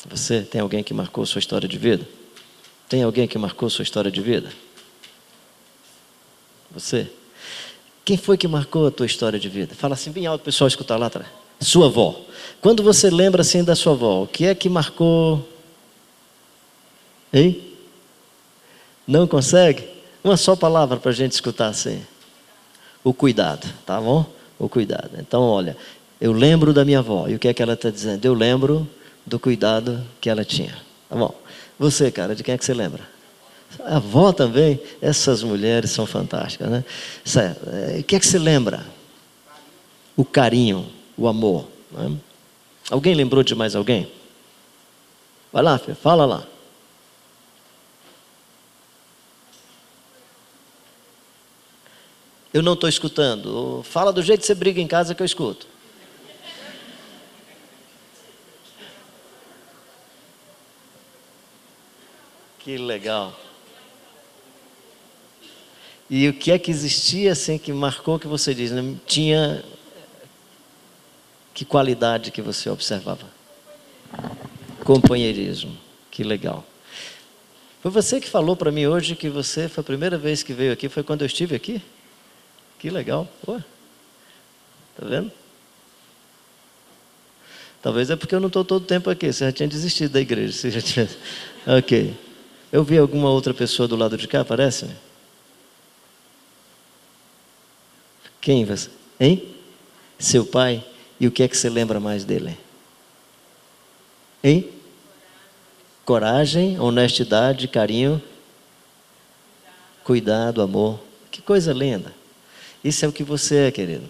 [0.10, 2.08] Você tem alguém que marcou sua história de vida?
[2.90, 4.52] Tem alguém que marcou sua história de vida?
[6.72, 7.08] Você?
[8.04, 9.76] Quem foi que marcou a tua história de vida?
[9.76, 11.28] Fala assim, bem alto, o pessoal escutar lá atrás.
[11.60, 12.20] Sua avó.
[12.60, 15.48] Quando você lembra assim da sua avó, o que é que marcou?
[17.32, 17.73] Hein?
[19.08, 19.88] Não consegue?
[20.24, 22.02] Uma só palavra para a gente escutar assim.
[23.04, 24.26] O cuidado, tá bom?
[24.58, 25.12] O cuidado.
[25.20, 25.76] Então, olha,
[26.22, 27.28] eu lembro da minha avó.
[27.28, 28.24] E o que é que ela está dizendo?
[28.24, 28.88] Eu lembro
[29.26, 30.76] do cuidado que ela tinha.
[31.10, 31.36] Tá bom?
[31.78, 33.02] Você, cara, de quem é que você lembra?
[33.84, 34.80] A avó também.
[35.02, 36.86] Essas mulheres são fantásticas, né?
[37.26, 37.70] Certo.
[37.70, 38.86] É, o que é que você lembra?
[40.16, 40.88] O carinho,
[41.18, 41.68] o amor.
[41.92, 42.16] Né?
[42.90, 44.10] Alguém lembrou de mais alguém?
[45.52, 46.44] Vai lá, filho, fala lá.
[52.54, 53.82] Eu não estou escutando.
[53.84, 55.66] Fala do jeito que você briga em casa que eu escuto.
[62.60, 63.38] Que legal.
[66.10, 68.72] E o que é que existia assim que marcou que você diz?
[68.72, 68.96] Né?
[69.08, 69.66] Tinha
[71.56, 73.28] que qualidade que você observava?
[74.84, 75.76] Companheirismo.
[76.12, 76.64] Que legal.
[77.82, 80.72] Foi você que falou para mim hoje que você foi a primeira vez que veio
[80.72, 81.82] aqui, foi quando eu estive aqui?
[82.84, 83.26] Que legal.
[83.46, 83.54] Pô.
[84.98, 85.32] Tá vendo?
[87.82, 89.32] Talvez é porque eu não estou todo o tempo aqui.
[89.32, 90.52] Você já tinha desistido da igreja.
[90.52, 91.10] Você já tinha...
[91.66, 92.14] Ok.
[92.74, 94.90] Eu vi alguma outra pessoa do lado de cá, parece?
[98.42, 98.90] Quem você?
[99.18, 99.56] Hein?
[100.20, 100.86] Seu pai?
[101.18, 102.58] E o que é que você lembra mais dele?
[104.44, 104.70] Hein?
[106.04, 108.22] Coragem, honestidade, carinho,
[110.04, 111.00] cuidado, amor.
[111.32, 112.23] Que coisa linda.
[112.84, 114.10] Isso é o que você é, querido.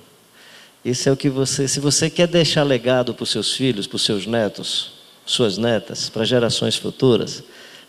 [0.83, 1.67] Isso é o que você.
[1.67, 4.91] Se você quer deixar legado para os seus filhos, para os seus netos,
[5.25, 7.43] suas netas, para gerações futuras,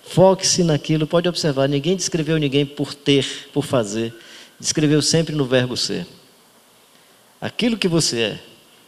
[0.05, 1.07] foque-se naquilo.
[1.07, 4.15] Pode observar, ninguém descreveu ninguém por ter, por fazer.
[4.61, 6.07] Descreveu sempre no verbo ser.
[7.41, 8.39] Aquilo que você é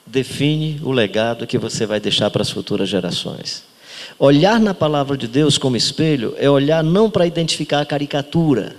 [0.07, 3.65] define o legado que você vai deixar para as futuras gerações.
[4.19, 8.77] Olhar na palavra de Deus como espelho é olhar não para identificar a caricatura,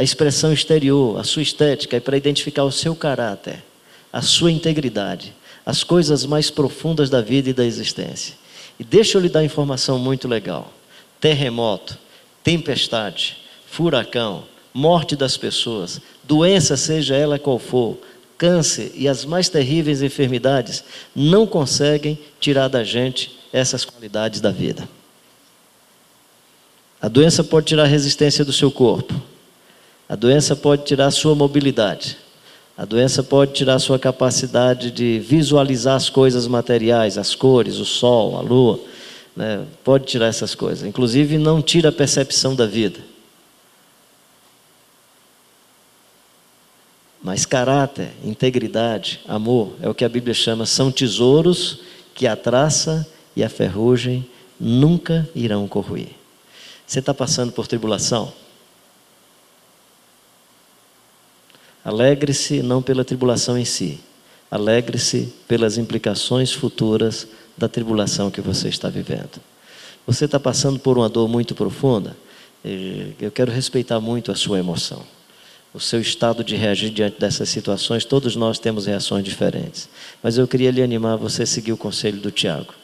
[0.00, 3.62] a expressão exterior, a sua estética é para identificar o seu caráter,
[4.10, 5.34] a sua integridade,
[5.64, 8.34] as coisas mais profundas da vida e da existência.
[8.78, 10.72] E deixa eu lhe dar informação muito legal:
[11.20, 11.98] terremoto,
[12.42, 13.36] tempestade,
[13.66, 17.98] furacão, morte das pessoas, doença, seja ela qual for,
[18.38, 20.82] câncer e as mais terríveis enfermidades,
[21.14, 24.88] não conseguem tirar da gente essas qualidades da vida.
[27.02, 29.28] A doença pode tirar a resistência do seu corpo,
[30.10, 32.18] a doença pode tirar sua mobilidade.
[32.76, 38.36] A doença pode tirar sua capacidade de visualizar as coisas materiais, as cores, o sol,
[38.36, 38.80] a lua.
[39.36, 39.64] Né?
[39.84, 40.84] Pode tirar essas coisas.
[40.84, 42.98] Inclusive, não tira a percepção da vida.
[47.22, 51.82] Mas caráter, integridade, amor, é o que a Bíblia chama, são tesouros
[52.16, 53.06] que a traça
[53.36, 54.26] e a ferrugem
[54.58, 56.10] nunca irão corroer.
[56.84, 58.32] Você está passando por tribulação?
[61.84, 64.00] Alegre-se não pela tribulação em si,
[64.50, 67.26] alegre-se pelas implicações futuras
[67.56, 69.40] da tribulação que você está vivendo.
[70.06, 72.16] Você está passando por uma dor muito profunda,
[72.64, 75.02] eu quero respeitar muito a sua emoção,
[75.72, 78.04] o seu estado de reagir diante dessas situações.
[78.04, 79.88] Todos nós temos reações diferentes,
[80.22, 82.74] mas eu queria lhe animar a você seguir o conselho do Tiago.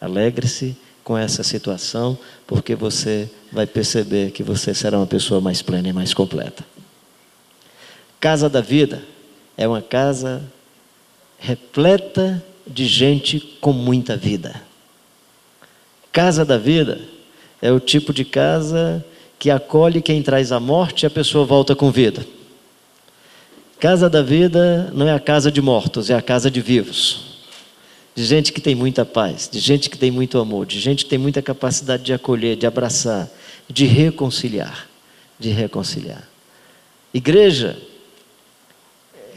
[0.00, 5.88] Alegre-se com essa situação, porque você vai perceber que você será uma pessoa mais plena
[5.88, 6.64] e mais completa.
[8.24, 9.02] Casa da Vida
[9.54, 10.42] é uma casa
[11.38, 14.62] repleta de gente com muita vida.
[16.10, 17.02] Casa da Vida
[17.60, 19.04] é o tipo de casa
[19.38, 22.26] que acolhe quem traz a morte e a pessoa volta com vida.
[23.78, 27.42] casa da vida não é a casa de mortos, é a casa de vivos.
[28.14, 31.10] De gente que tem muita paz, de gente que tem muito amor, de gente que
[31.10, 33.28] tem muita capacidade de acolher, de abraçar,
[33.68, 34.88] de reconciliar.
[35.38, 36.26] De reconciliar.
[37.12, 37.76] Igreja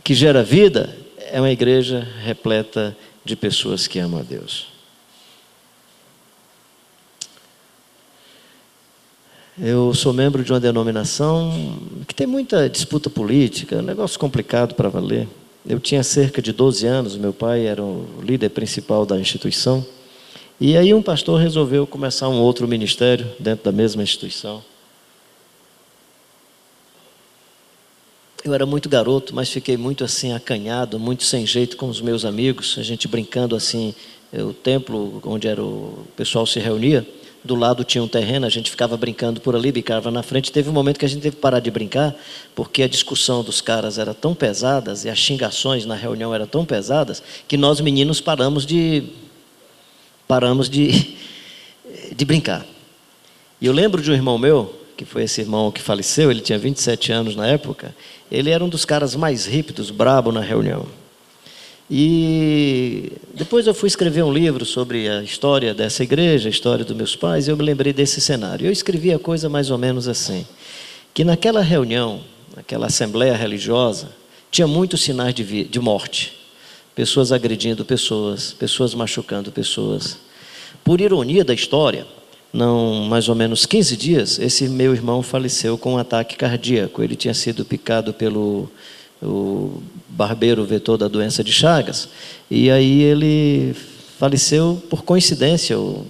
[0.07, 2.95] que gera vida é uma igreja repleta
[3.25, 4.67] de pessoas que amam a Deus.
[9.59, 11.51] Eu sou membro de uma denominação
[12.07, 15.27] que tem muita disputa política, um negócio complicado para valer.
[15.67, 19.85] Eu tinha cerca de 12 anos, meu pai era o líder principal da instituição.
[20.57, 24.63] E aí um pastor resolveu começar um outro ministério dentro da mesma instituição.
[28.47, 32.23] Eu era muito garoto, mas fiquei muito assim acanhado, muito sem jeito com os meus
[32.23, 33.93] amigos, a gente brincando assim,
[34.31, 37.05] o templo onde era o pessoal se reunia,
[37.43, 40.49] do lado tinha um terreno, a gente ficava brincando por ali, bicava na frente.
[40.49, 42.15] Teve um momento que a gente teve que parar de brincar,
[42.55, 46.63] porque a discussão dos caras era tão pesadas e as xingações na reunião eram tão
[46.63, 49.09] pesadas, que nós meninos paramos de
[50.25, 51.17] paramos de,
[52.15, 52.65] de brincar.
[53.59, 56.57] E eu lembro de um irmão meu, que foi esse irmão que faleceu, ele tinha
[56.57, 57.95] 27 anos na época,
[58.31, 60.85] ele era um dos caras mais rípidos, brabo na reunião.
[61.89, 66.95] E depois eu fui escrever um livro sobre a história dessa igreja, a história dos
[66.95, 68.67] meus pais, e eu me lembrei desse cenário.
[68.67, 70.45] Eu escrevi a coisa mais ou menos assim:
[71.13, 72.21] que naquela reunião,
[72.55, 74.09] naquela assembleia religiosa,
[74.51, 76.33] tinha muitos sinais de, de morte.
[76.93, 80.17] Pessoas agredindo pessoas, pessoas machucando pessoas.
[80.83, 82.05] Por ironia da história,
[82.53, 87.03] não mais ou menos 15 dias, esse meu irmão faleceu com um ataque cardíaco.
[87.03, 88.69] Ele tinha sido picado pelo
[89.21, 92.07] o barbeiro vetor da doença de Chagas,
[92.49, 93.75] e aí ele
[94.17, 96.05] faleceu por coincidência, ou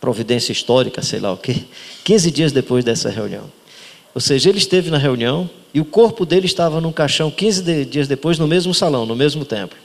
[0.00, 1.64] providência histórica, sei lá o quê,
[2.04, 3.44] 15 dias depois dessa reunião.
[4.14, 8.08] Ou seja, ele esteve na reunião e o corpo dele estava num caixão 15 dias
[8.08, 9.78] depois no mesmo salão, no mesmo templo.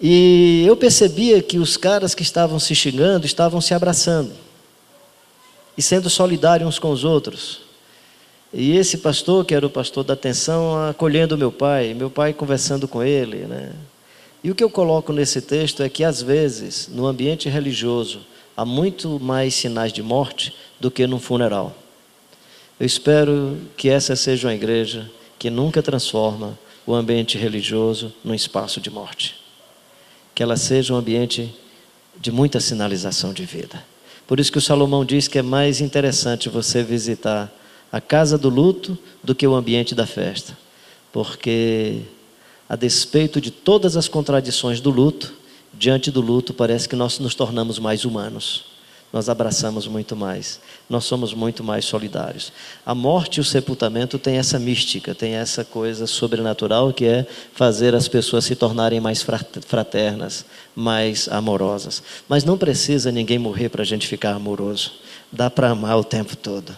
[0.00, 4.32] E eu percebia que os caras que estavam se xingando estavam se abraçando
[5.76, 7.62] e sendo solidários uns com os outros.
[8.52, 12.86] E esse pastor, que era o pastor da atenção, acolhendo meu pai, meu pai conversando
[12.86, 13.46] com ele.
[13.46, 13.72] Né?
[14.44, 18.20] E o que eu coloco nesse texto é que, às vezes, no ambiente religioso,
[18.56, 21.74] há muito mais sinais de morte do que num funeral.
[22.78, 28.80] Eu espero que essa seja uma igreja que nunca transforma o ambiente religioso num espaço
[28.80, 29.43] de morte.
[30.34, 31.54] Que ela seja um ambiente
[32.20, 33.84] de muita sinalização de vida.
[34.26, 37.52] Por isso que o Salomão diz que é mais interessante você visitar
[37.92, 40.56] a casa do luto do que o ambiente da festa.
[41.12, 42.00] Porque,
[42.68, 45.32] a despeito de todas as contradições do luto,
[45.72, 48.73] diante do luto parece que nós nos tornamos mais humanos.
[49.14, 50.58] Nós abraçamos muito mais,
[50.90, 52.52] nós somos muito mais solidários.
[52.84, 57.94] A morte e o sepultamento têm essa mística, tem essa coisa sobrenatural que é fazer
[57.94, 59.24] as pessoas se tornarem mais
[59.66, 60.44] fraternas,
[60.74, 62.02] mais amorosas.
[62.28, 64.90] Mas não precisa ninguém morrer para a gente ficar amoroso.
[65.30, 66.74] Dá para amar o tempo todo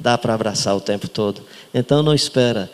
[0.00, 1.42] dá para abraçar o tempo todo.
[1.74, 2.70] Então não espera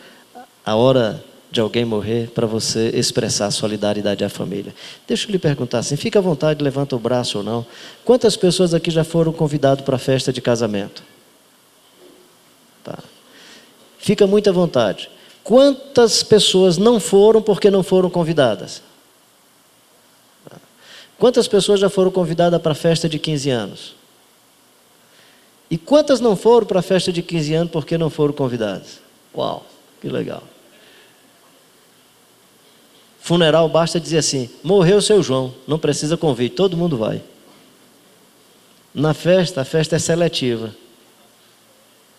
[0.65, 4.75] a hora de alguém morrer para você expressar solidariedade à família.
[5.07, 7.65] Deixa eu lhe perguntar assim, fica à vontade, levanta o braço ou não.
[8.03, 11.03] Quantas pessoas aqui já foram convidadas para a festa de casamento?
[12.83, 12.99] Tá.
[13.97, 15.09] Fica muito à vontade.
[15.43, 18.81] Quantas pessoas não foram porque não foram convidadas?
[20.49, 20.57] Tá.
[21.17, 23.95] Quantas pessoas já foram convidadas para a festa de 15 anos?
[25.71, 28.99] E quantas não foram para a festa de 15 anos porque não foram convidadas?
[29.35, 29.65] Uau,
[30.01, 30.43] que legal.
[33.27, 37.21] Funeral basta dizer assim: morreu seu João, não precisa convite, todo mundo vai.
[38.93, 40.73] Na festa, a festa é seletiva.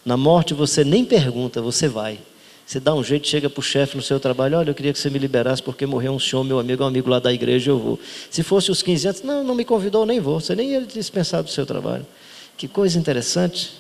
[0.05, 2.19] Na morte você nem pergunta, você vai.
[2.67, 4.99] Você dá um jeito, chega para o chefe no seu trabalho, olha, eu queria que
[4.99, 7.79] você me liberasse porque morreu um senhor, meu amigo, um amigo lá da igreja, eu
[7.79, 7.99] vou.
[8.31, 10.39] Se fosse os 15 anos, não, não me convidou, nem vou.
[10.39, 12.07] Você nem ia dispensar do seu trabalho.
[12.55, 13.73] Que coisa interessante.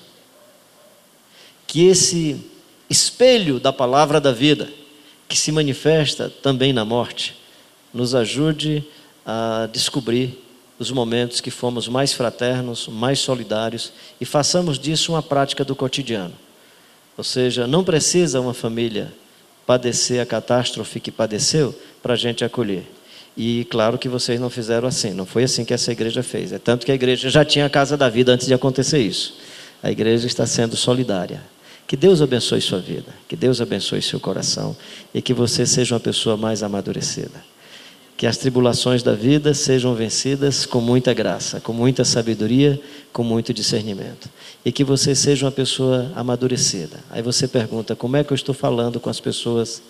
[1.66, 2.43] Que esse
[2.89, 4.78] espelho da palavra da vida,
[5.29, 7.37] que se manifesta também na morte,
[7.93, 8.83] nos ajude
[9.26, 10.43] a descobrir
[10.79, 16.35] os momentos que fomos mais fraternos, mais solidários e façamos disso uma prática do cotidiano.
[17.16, 19.12] Ou seja, não precisa uma família
[19.66, 22.87] padecer a catástrofe que padeceu para a gente acolher.
[23.37, 26.53] E claro que vocês não fizeram assim, não foi assim que essa igreja fez.
[26.53, 29.37] É tanto que a igreja já tinha a casa da vida antes de acontecer isso.
[29.83, 31.43] A igreja está sendo solidária.
[31.89, 34.76] Que Deus abençoe sua vida, que Deus abençoe seu coração
[35.14, 37.43] e que você seja uma pessoa mais amadurecida.
[38.14, 42.78] que as tribulações da vida sejam vencidas com muita graça, com muita sabedoria,
[43.12, 44.28] com muito discernimento.
[44.64, 46.99] E que você seja uma pessoa amadurecida.
[47.11, 49.80] Aí você pergunta: como é que eu estou falando com as pessoas?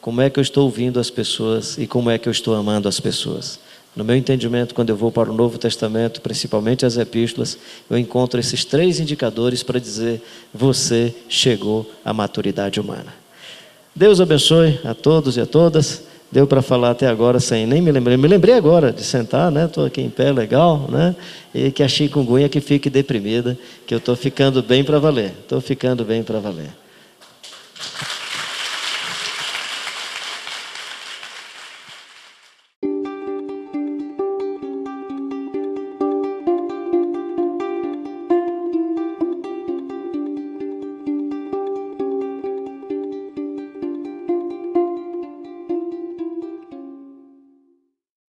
[0.00, 1.78] Como é que eu estou ouvindo as pessoas?
[1.78, 3.60] E como é que eu estou amando as pessoas?
[3.98, 7.58] No meu entendimento, quando eu vou para o Novo Testamento, principalmente as epístolas,
[7.90, 10.22] eu encontro esses três indicadores para dizer:
[10.54, 13.12] você chegou à maturidade humana.
[13.92, 16.04] Deus abençoe a todos e a todas.
[16.30, 18.16] Deu para falar até agora sem nem me lembrei.
[18.16, 19.64] Me lembrei agora de sentar, né?
[19.64, 21.16] Estou aqui em pé, legal, né?
[21.52, 25.32] E que a chikungunya que fique deprimida, que eu estou ficando bem para valer.
[25.42, 26.70] Estou ficando bem para valer.